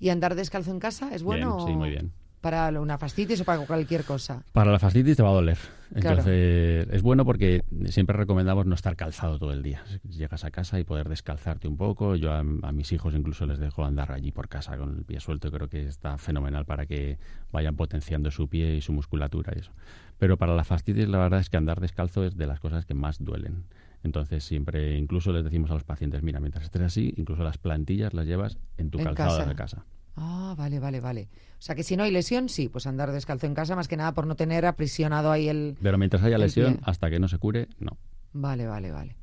¿Y 0.00 0.08
andar 0.08 0.34
descalzo 0.34 0.72
en 0.72 0.80
casa 0.80 1.14
es 1.14 1.22
bueno? 1.22 1.58
bien, 1.58 1.68
sí, 1.68 1.74
muy 1.74 1.90
bien. 1.90 2.10
Para 2.40 2.68
una 2.80 2.98
fascitis 2.98 3.40
o 3.42 3.44
para 3.44 3.64
cualquier 3.64 4.02
cosa. 4.02 4.42
Para 4.52 4.72
la 4.72 4.80
fascitis 4.80 5.16
te 5.16 5.22
va 5.22 5.28
a 5.28 5.34
doler. 5.34 5.58
Claro. 5.94 6.18
Entonces, 6.20 6.88
es 6.90 7.02
bueno 7.02 7.24
porque 7.24 7.64
siempre 7.86 8.16
recomendamos 8.16 8.64
no 8.66 8.74
estar 8.74 8.96
calzado 8.96 9.38
todo 9.38 9.52
el 9.52 9.62
día. 9.62 9.84
Llegas 10.08 10.44
a 10.44 10.50
casa 10.50 10.80
y 10.80 10.84
poder 10.84 11.08
descalzarte 11.08 11.68
un 11.68 11.76
poco. 11.76 12.16
Yo 12.16 12.32
a, 12.32 12.38
a 12.38 12.72
mis 12.72 12.92
hijos 12.92 13.14
incluso 13.14 13.46
les 13.46 13.58
dejo 13.58 13.84
andar 13.84 14.10
allí 14.12 14.32
por 14.32 14.48
casa 14.48 14.76
con 14.78 14.96
el 14.96 15.04
pie 15.04 15.20
suelto. 15.20 15.50
Creo 15.50 15.68
que 15.68 15.86
está 15.86 16.16
fenomenal 16.18 16.64
para 16.64 16.86
que 16.86 17.18
vayan 17.50 17.76
potenciando 17.76 18.30
su 18.30 18.48
pie 18.48 18.74
y 18.76 18.80
su 18.80 18.92
musculatura 18.92 19.52
y 19.54 19.60
eso. 19.60 19.72
Pero 20.18 20.36
para 20.38 20.54
la 20.54 20.64
fascitis 20.64 21.08
la 21.08 21.18
verdad 21.18 21.40
es 21.40 21.50
que 21.50 21.56
andar 21.58 21.80
descalzo 21.80 22.24
es 22.24 22.36
de 22.36 22.46
las 22.46 22.60
cosas 22.60 22.86
que 22.86 22.94
más 22.94 23.22
duelen. 23.22 23.64
Entonces 24.02 24.42
siempre, 24.44 24.96
incluso 24.96 25.32
les 25.32 25.44
decimos 25.44 25.70
a 25.70 25.74
los 25.74 25.84
pacientes, 25.84 26.22
mira, 26.22 26.40
mientras 26.40 26.64
estés 26.64 26.82
así, 26.82 27.12
incluso 27.16 27.44
las 27.44 27.58
plantillas 27.58 28.14
las 28.14 28.26
llevas 28.26 28.58
en 28.78 28.90
tu 28.90 28.98
En 28.98 29.04
calzado 29.04 29.38
casa. 29.38 29.48
de 29.48 29.54
casa. 29.54 29.84
Ah, 30.16 30.54
vale, 30.56 30.78
vale, 30.78 31.00
vale. 31.00 31.28
O 31.58 31.62
sea 31.62 31.74
que 31.74 31.82
si 31.82 31.96
no 31.96 32.02
hay 32.02 32.10
lesión, 32.10 32.48
sí, 32.48 32.68
pues 32.68 32.86
andar 32.86 33.12
descalzo 33.12 33.46
en 33.46 33.54
casa, 33.54 33.76
más 33.76 33.88
que 33.88 33.96
nada 33.96 34.12
por 34.12 34.26
no 34.26 34.34
tener 34.34 34.66
aprisionado 34.66 35.30
ahí 35.30 35.48
el... 35.48 35.76
Pero 35.80 35.96
mientras 35.96 36.22
haya 36.22 36.38
lesión, 36.38 36.74
pie. 36.74 36.82
hasta 36.84 37.08
que 37.08 37.18
no 37.18 37.28
se 37.28 37.38
cure, 37.38 37.68
no. 37.78 37.96
Vale, 38.32 38.66
vale, 38.66 38.90
vale. 38.90 39.16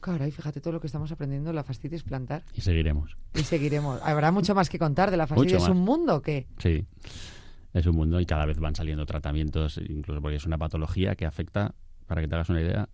Claro, 0.00 0.26
y 0.26 0.32
fíjate 0.32 0.60
todo 0.60 0.72
lo 0.72 0.80
que 0.80 0.88
estamos 0.88 1.12
aprendiendo 1.12 1.50
de 1.50 1.54
la 1.54 1.62
fascitis 1.62 2.02
plantar. 2.02 2.42
Y 2.54 2.60
seguiremos. 2.60 3.16
Y 3.34 3.44
seguiremos. 3.44 4.00
Habrá 4.02 4.32
mucho 4.32 4.52
más 4.54 4.68
que 4.68 4.78
contar 4.78 5.12
de 5.12 5.16
la 5.16 5.28
fascitis. 5.28 5.52
Mucho 5.52 5.64
¿Es 5.64 5.68
más. 5.68 5.78
un 5.78 5.84
mundo 5.84 6.16
o 6.16 6.22
qué? 6.22 6.48
Sí, 6.58 6.84
es 7.72 7.86
un 7.86 7.94
mundo 7.94 8.20
y 8.20 8.26
cada 8.26 8.44
vez 8.44 8.58
van 8.58 8.74
saliendo 8.74 9.06
tratamientos, 9.06 9.78
incluso 9.78 10.20
porque 10.20 10.36
es 10.36 10.46
una 10.46 10.58
patología 10.58 11.14
que 11.14 11.24
afecta, 11.24 11.74
para 12.06 12.20
que 12.20 12.28
te 12.28 12.34
hagas 12.34 12.48
una 12.48 12.60
idea, 12.60 12.88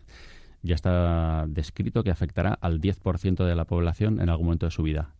ya 0.62 0.74
está 0.74 1.46
descrito 1.48 2.02
que 2.04 2.10
afectará 2.10 2.58
al 2.60 2.80
10% 2.80 3.44
de 3.44 3.54
la 3.54 3.64
población 3.64 4.20
en 4.20 4.28
algún 4.28 4.46
momento 4.46 4.66
de 4.66 4.72
su 4.72 4.82
vida. 4.82 5.14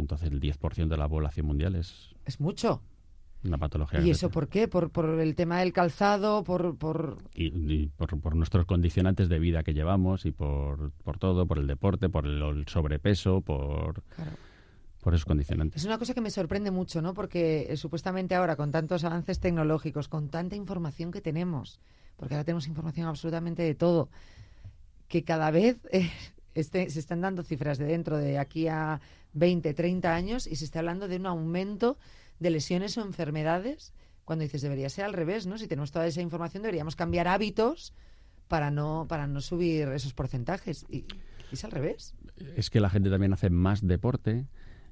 Entonces 0.00 0.30
el 0.30 0.40
10% 0.40 0.88
de 0.88 0.96
la 0.96 1.08
población 1.08 1.46
mundial 1.46 1.76
es 1.76 2.10
Es 2.24 2.40
mucho. 2.40 2.82
una 3.44 3.56
patología. 3.58 4.00
¿Y 4.00 4.10
eso 4.10 4.30
por 4.30 4.48
qué? 4.48 4.66
¿Por, 4.68 4.90
por 4.90 5.06
el 5.20 5.34
tema 5.34 5.60
del 5.60 5.72
calzado? 5.72 6.42
¿Por...? 6.44 6.76
por... 6.76 7.18
Y, 7.34 7.46
y 7.72 7.86
por, 7.88 8.18
por 8.20 8.34
nuestros 8.36 8.66
condicionantes 8.66 9.28
de 9.28 9.38
vida 9.38 9.62
que 9.62 9.72
llevamos 9.74 10.26
y 10.26 10.30
por, 10.32 10.90
por 11.04 11.18
todo, 11.18 11.46
por 11.46 11.58
el 11.58 11.66
deporte, 11.66 12.08
por 12.08 12.26
el, 12.26 12.42
el 12.42 12.66
sobrepeso, 12.68 13.40
por, 13.40 14.02
Claro. 14.14 14.32
por 15.00 15.14
esos 15.14 15.24
condicionantes. 15.24 15.80
Es 15.82 15.86
una 15.86 15.98
cosa 15.98 16.12
que 16.12 16.20
me 16.20 16.30
sorprende 16.30 16.70
mucho, 16.70 17.00
¿no? 17.00 17.14
Porque 17.14 17.66
eh, 17.70 17.76
supuestamente 17.78 18.34
ahora, 18.34 18.56
con 18.56 18.70
tantos 18.70 19.04
avances 19.04 19.40
tecnológicos, 19.40 20.08
con 20.08 20.28
tanta 20.28 20.56
información 20.56 21.10
que 21.10 21.20
tenemos, 21.22 21.80
porque 22.16 22.34
ahora 22.34 22.44
tenemos 22.44 22.66
información 22.68 23.06
absolutamente 23.06 23.62
de 23.62 23.74
todo, 23.74 24.10
que 25.08 25.24
cada 25.24 25.50
vez 25.50 25.78
eh, 25.92 26.10
este- 26.54 26.90
se 26.90 26.98
están 27.00 27.22
dando 27.22 27.42
cifras 27.42 27.78
de 27.78 27.86
dentro 27.86 28.18
de 28.18 28.38
aquí 28.38 28.68
a 28.68 29.00
20, 29.32 29.74
30 29.74 30.14
años 30.14 30.46
y 30.46 30.56
se 30.56 30.64
está 30.64 30.80
hablando 30.80 31.08
de 31.08 31.16
un 31.16 31.26
aumento 31.26 31.98
de 32.38 32.50
lesiones 32.50 32.96
o 32.98 33.02
enfermedades, 33.02 33.92
cuando 34.24 34.42
dices 34.42 34.62
debería 34.62 34.88
ser 34.88 35.04
al 35.04 35.12
revés, 35.12 35.46
¿no? 35.46 35.58
Si 35.58 35.66
tenemos 35.66 35.90
toda 35.92 36.06
esa 36.06 36.22
información 36.22 36.62
deberíamos 36.62 36.96
cambiar 36.96 37.28
hábitos 37.28 37.92
para 38.48 38.70
no, 38.70 39.06
para 39.08 39.26
no 39.26 39.40
subir 39.40 39.88
esos 39.88 40.12
porcentajes. 40.12 40.84
Y, 40.90 41.04
es 41.52 41.64
al 41.64 41.70
revés. 41.70 42.14
es 42.56 42.70
que 42.70 42.80
la 42.80 42.90
gente 42.90 43.10
también 43.10 43.32
hace 43.32 43.50
más 43.50 43.86
deporte. 43.86 44.46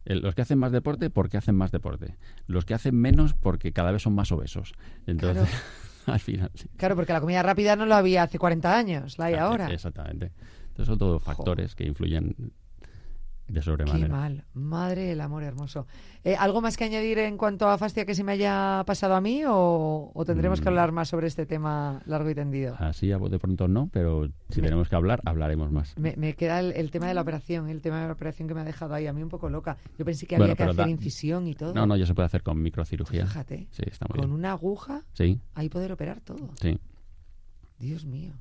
Los 0.04 0.34
que 0.34 0.42
hacen 0.42 0.58
más 0.58 0.72
deporte, 0.72 1.10
porque 1.10 1.36
hacen 1.36 1.54
más 1.54 1.70
deporte. 1.70 2.16
Los 2.46 2.64
que 2.64 2.74
hacen 2.74 2.94
menos, 2.94 3.34
porque 3.34 3.72
cada 3.72 3.92
vez 3.92 4.02
son 4.02 4.14
más 4.14 4.32
obesos. 4.32 4.72
Entonces, 5.06 5.48
al 6.06 6.20
final. 6.20 6.50
sí. 6.54 6.68
Claro, 6.76 6.96
porque 6.96 7.12
la 7.12 7.20
comida 7.20 7.42
rápida 7.42 7.76
no 7.76 7.84
la 7.84 7.98
había 7.98 8.22
hace 8.22 8.38
40 8.38 8.76
años, 8.76 9.18
la 9.18 9.26
hay 9.26 9.34
ahora. 9.34 9.70
Exactamente. 9.70 10.32
Entonces, 10.68 10.86
son 10.86 10.98
todos 10.98 11.22
factores 11.22 11.74
que 11.74 11.84
influyen 11.84 12.52
de 13.48 13.54
Qué 13.60 13.62
sobremanera. 13.62 14.08
mal. 14.08 14.44
Madre 14.54 15.04
del 15.04 15.20
amor 15.20 15.42
hermoso. 15.42 15.86
Eh, 16.22 16.36
¿Algo 16.36 16.60
más 16.60 16.76
que 16.76 16.84
añadir 16.84 17.18
en 17.18 17.36
cuanto 17.38 17.68
a 17.68 17.78
fascia 17.78 18.04
que 18.04 18.14
se 18.14 18.22
me 18.22 18.32
haya 18.32 18.82
pasado 18.86 19.14
a 19.14 19.20
mí 19.22 19.42
o, 19.46 20.10
o 20.14 20.24
tendremos 20.26 20.60
que 20.60 20.66
Mm. 20.66 20.68
hablar 20.68 20.92
más 20.92 21.08
sobre 21.08 21.28
este 21.28 21.46
tema 21.46 22.02
largo 22.06 22.28
y 22.28 22.34
tendido? 22.34 22.76
Así 22.78 23.06
de 23.08 23.38
pronto 23.38 23.66
no, 23.68 23.88
pero 23.92 24.28
si 24.50 24.60
Me- 24.60 24.66
tenemos 24.68 24.88
que 24.88 24.96
hablar, 24.96 25.20
hablaremos 25.24 25.70
más. 25.72 25.96
Me, 25.98 26.14
me 26.16 26.34
queda 26.34 26.60
el, 26.60 26.72
el 26.72 26.90
tema 26.90 27.06
de 27.08 27.14
la 27.14 27.22
operación, 27.22 27.68
el 27.70 27.80
tema 27.80 28.00
de 28.02 28.06
la 28.08 28.12
operación 28.12 28.48
que 28.48 28.54
me 28.54 28.60
ha 28.60 28.64
dejado 28.64 28.94
ahí 28.94 29.06
a 29.06 29.12
mí 29.12 29.22
un 29.22 29.28
poco 29.30 29.48
loca. 29.48 29.78
Yo 29.98 30.04
pensé 30.04 30.26
que 30.26 30.36
Bueno, 30.36 30.52
había 30.52 30.56
que 30.56 30.70
hacer 30.70 30.76
da- 30.84 30.90
incisión 30.90 31.46
y 31.48 31.54
todo. 31.54 31.72
No, 31.72 31.86
no, 31.86 31.96
ya 31.96 32.04
se 32.06 32.14
puede 32.14 32.26
hacer 32.26 32.42
con 32.42 32.60
microcirugía. 32.60 33.26
Fíjate, 33.26 33.66
Sí, 33.70 33.82
está 33.86 34.06
muy 34.10 34.18
con 34.20 34.28
bien. 34.28 34.38
una 34.38 34.52
aguja 34.52 35.02
Sí, 35.14 35.40
ahí 35.54 35.68
poder 35.70 35.92
operar 35.92 36.20
todo. 36.20 36.50
sí, 36.60 36.78
Dios 37.78 38.04
mío. 38.04 38.32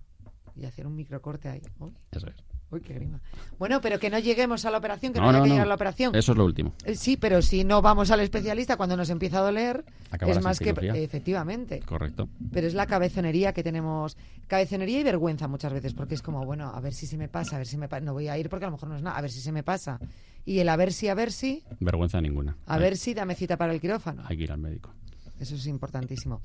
Y 0.55 0.65
hacer 0.65 0.87
un 0.87 0.95
microcorte 0.95 1.47
ahí. 1.49 1.61
Uy, 1.79 1.93
eso 2.11 2.27
es. 2.27 2.35
Uy, 2.71 2.81
qué 2.81 2.93
grima. 2.93 3.19
Bueno, 3.59 3.79
pero 3.81 3.99
que 3.99 4.09
no 4.09 4.19
lleguemos 4.19 4.65
a 4.65 4.71
la 4.71 4.77
operación, 4.77 5.13
que 5.13 5.19
no, 5.19 5.25
No, 5.25 5.29
haya 5.29 5.37
no, 5.39 5.43
que 5.43 5.49
no. 5.49 5.55
llegar 5.55 5.65
a 5.65 5.69
la 5.69 5.75
operación. 5.75 6.15
Eso 6.15 6.31
es 6.33 6.37
lo 6.37 6.45
último. 6.45 6.73
Eh, 6.85 6.95
Sí, 6.95 7.17
pero 7.17 7.41
si 7.41 7.63
no 7.63 7.81
vamos 7.81 8.11
al 8.11 8.19
especialista 8.19 8.77
cuando 8.77 8.97
nos 8.97 9.09
empieza 9.09 9.39
a 9.39 9.41
doler, 9.41 9.85
Acabarás 10.11 10.37
es 10.37 10.43
más 10.43 10.59
que 10.59 10.69
efectivamente. 11.03 11.79
Correcto. 11.81 12.29
Pero 12.51 12.67
es 12.67 12.73
la 12.73 12.85
cabezonería 12.87 13.53
que 13.53 13.63
tenemos, 13.63 14.17
cabezonería 14.47 14.99
y 14.99 15.03
vergüenza 15.03 15.47
muchas 15.47 15.73
veces, 15.73 15.93
porque 15.93 16.15
es 16.15 16.21
como, 16.21 16.45
bueno, 16.45 16.69
a 16.73 16.79
ver 16.81 16.93
si 16.93 17.07
se 17.07 17.17
me 17.17 17.27
pasa, 17.27 17.55
a 17.55 17.59
ver 17.59 17.67
si 17.67 17.77
me 17.77 17.87
pasa, 17.87 18.01
no 18.05 18.13
voy 18.13 18.27
a 18.27 18.37
ir 18.37 18.49
porque 18.49 18.65
a 18.65 18.67
lo 18.69 18.73
mejor 18.73 18.89
no 18.89 18.95
es 18.97 19.01
nada, 19.01 19.17
a 19.17 19.21
ver 19.21 19.31
si 19.31 19.39
se 19.41 19.51
me 19.51 19.63
pasa. 19.63 19.99
Y 20.45 20.59
el 20.59 20.69
a 20.69 20.75
ver 20.75 20.93
si, 20.93 21.07
a 21.09 21.13
ver 21.13 21.31
si, 21.31 21.63
Vergüenza 21.79 22.21
ninguna. 22.21 22.55
a 22.65 22.77
ver 22.77 22.95
si 22.97 23.13
dame 23.13 23.35
cita 23.35 23.57
para 23.57 23.73
el 23.73 23.81
quirófano. 23.81 24.23
Hay 24.27 24.37
que 24.37 24.43
ir 24.43 24.51
al 24.51 24.59
médico. 24.59 24.91
Eso 25.39 25.55
es 25.55 25.67
importantísimo. 25.67 26.41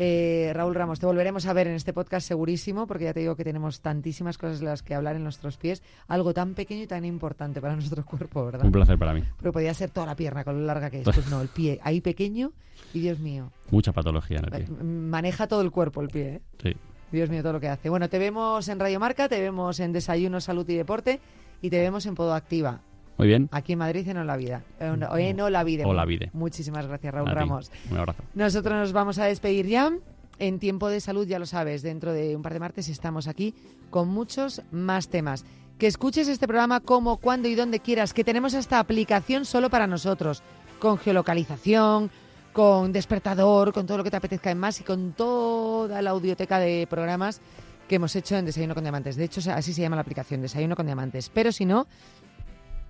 Eh, 0.00 0.52
Raúl 0.54 0.76
Ramos, 0.76 1.00
te 1.00 1.06
volveremos 1.06 1.44
a 1.46 1.52
ver 1.52 1.66
en 1.66 1.74
este 1.74 1.92
podcast 1.92 2.28
segurísimo, 2.28 2.86
porque 2.86 3.02
ya 3.04 3.12
te 3.12 3.18
digo 3.18 3.34
que 3.34 3.42
tenemos 3.42 3.80
tantísimas 3.80 4.38
cosas 4.38 4.60
de 4.60 4.66
las 4.66 4.84
que 4.84 4.94
hablar 4.94 5.16
en 5.16 5.24
nuestros 5.24 5.56
pies, 5.56 5.82
algo 6.06 6.32
tan 6.32 6.54
pequeño 6.54 6.84
y 6.84 6.86
tan 6.86 7.04
importante 7.04 7.60
para 7.60 7.74
nuestro 7.74 8.04
cuerpo, 8.04 8.44
¿verdad? 8.46 8.64
Un 8.64 8.70
placer 8.70 8.96
para 8.96 9.12
mí. 9.12 9.24
Pero 9.40 9.52
podía 9.52 9.74
ser 9.74 9.90
toda 9.90 10.06
la 10.06 10.14
pierna 10.14 10.44
con 10.44 10.60
lo 10.60 10.64
larga 10.66 10.88
que 10.88 10.98
es. 11.00 11.04
Pues 11.04 11.28
no, 11.28 11.40
el 11.40 11.48
pie 11.48 11.80
ahí 11.82 12.00
pequeño 12.00 12.52
y 12.94 13.00
Dios 13.00 13.18
mío, 13.18 13.50
Mucha 13.72 13.92
patología 13.92 14.38
en 14.38 14.44
el 14.44 14.54
eh, 14.54 14.64
pie. 14.66 14.84
maneja 14.84 15.48
todo 15.48 15.62
el 15.62 15.72
cuerpo 15.72 16.00
el 16.00 16.08
pie. 16.08 16.34
¿eh? 16.36 16.40
Sí. 16.62 16.76
Dios 17.10 17.28
mío, 17.28 17.42
todo 17.42 17.54
lo 17.54 17.60
que 17.60 17.68
hace. 17.68 17.88
Bueno, 17.88 18.08
te 18.08 18.20
vemos 18.20 18.68
en 18.68 18.78
Radio 18.78 19.00
Marca, 19.00 19.28
te 19.28 19.40
vemos 19.40 19.80
en 19.80 19.92
Desayuno, 19.92 20.40
Salud 20.40 20.68
y 20.68 20.76
Deporte 20.76 21.18
y 21.60 21.70
te 21.70 21.80
vemos 21.80 22.06
en 22.06 22.14
Podo 22.14 22.34
Activa. 22.34 22.82
Muy 23.18 23.26
bien. 23.26 23.48
Aquí 23.50 23.72
en 23.72 23.80
Madrid 23.80 24.08
en 24.08 24.16
Olavide. 24.16 24.60
En, 24.78 25.40
Olavide. 25.40 25.84
Olavide. 25.84 26.30
Muchísimas 26.32 26.86
gracias, 26.86 27.12
Raúl 27.12 27.28
A 27.28 27.32
ti. 27.32 27.38
Ramos. 27.38 27.70
Un 27.90 27.98
abrazo. 27.98 28.22
Nosotros 28.34 28.74
nos 28.74 28.92
vamos 28.92 29.18
a 29.18 29.24
despedir 29.24 29.66
ya. 29.66 29.92
En 30.38 30.60
tiempo 30.60 30.88
de 30.88 31.00
salud, 31.00 31.26
ya 31.26 31.40
lo 31.40 31.46
sabes, 31.46 31.82
dentro 31.82 32.12
de 32.12 32.36
un 32.36 32.42
par 32.42 32.52
de 32.52 32.60
martes 32.60 32.88
estamos 32.88 33.26
aquí 33.26 33.56
con 33.90 34.08
muchos 34.08 34.62
más 34.70 35.08
temas. 35.08 35.44
Que 35.78 35.88
escuches 35.88 36.28
este 36.28 36.46
programa 36.46 36.78
como, 36.78 37.16
cuando 37.16 37.48
y 37.48 37.56
donde 37.56 37.80
quieras, 37.80 38.14
que 38.14 38.22
tenemos 38.22 38.54
esta 38.54 38.78
aplicación 38.78 39.44
solo 39.44 39.68
para 39.68 39.88
nosotros, 39.88 40.44
con 40.78 40.96
geolocalización, 40.96 42.08
con 42.52 42.92
despertador, 42.92 43.72
con 43.72 43.86
todo 43.86 43.98
lo 43.98 44.04
que 44.04 44.10
te 44.12 44.16
apetezca 44.16 44.52
en 44.52 44.58
más 44.58 44.80
y 44.80 44.84
con 44.84 45.12
toda 45.12 46.00
la 46.02 46.10
audioteca 46.10 46.60
de 46.60 46.86
programas 46.88 47.40
que 47.88 47.96
hemos 47.96 48.14
hecho 48.14 48.36
en 48.36 48.44
Desayuno 48.44 48.74
con 48.74 48.84
Diamantes. 48.84 49.16
De 49.16 49.24
hecho, 49.24 49.40
así 49.50 49.72
se 49.72 49.80
llama 49.80 49.96
la 49.96 50.02
aplicación, 50.02 50.42
Desayuno 50.42 50.76
con 50.76 50.86
Diamantes. 50.86 51.30
Pero 51.30 51.50
si 51.50 51.64
no, 51.64 51.86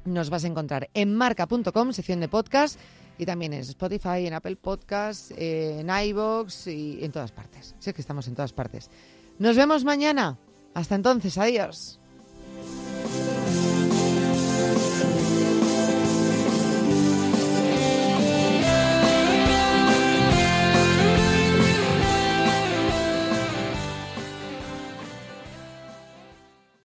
nos 0.04 0.30
vas 0.30 0.44
a 0.44 0.48
encontrar 0.48 0.88
en 0.94 1.14
marca.com, 1.14 1.92
sección 1.92 2.20
de 2.20 2.28
podcast, 2.28 2.78
y 3.18 3.26
también 3.26 3.52
en 3.52 3.60
Spotify, 3.60 4.26
en 4.26 4.34
Apple 4.34 4.56
Podcasts, 4.56 5.32
en 5.36 5.88
iVoox 5.90 6.68
y 6.68 7.04
en 7.04 7.12
todas 7.12 7.32
partes. 7.32 7.74
Sé 7.78 7.92
que 7.92 8.00
estamos 8.00 8.28
en 8.28 8.34
todas 8.34 8.52
partes. 8.52 8.90
Nos 9.38 9.56
vemos 9.56 9.84
mañana. 9.84 10.38
Hasta 10.74 10.94
entonces, 10.94 11.36
adiós. 11.36 11.98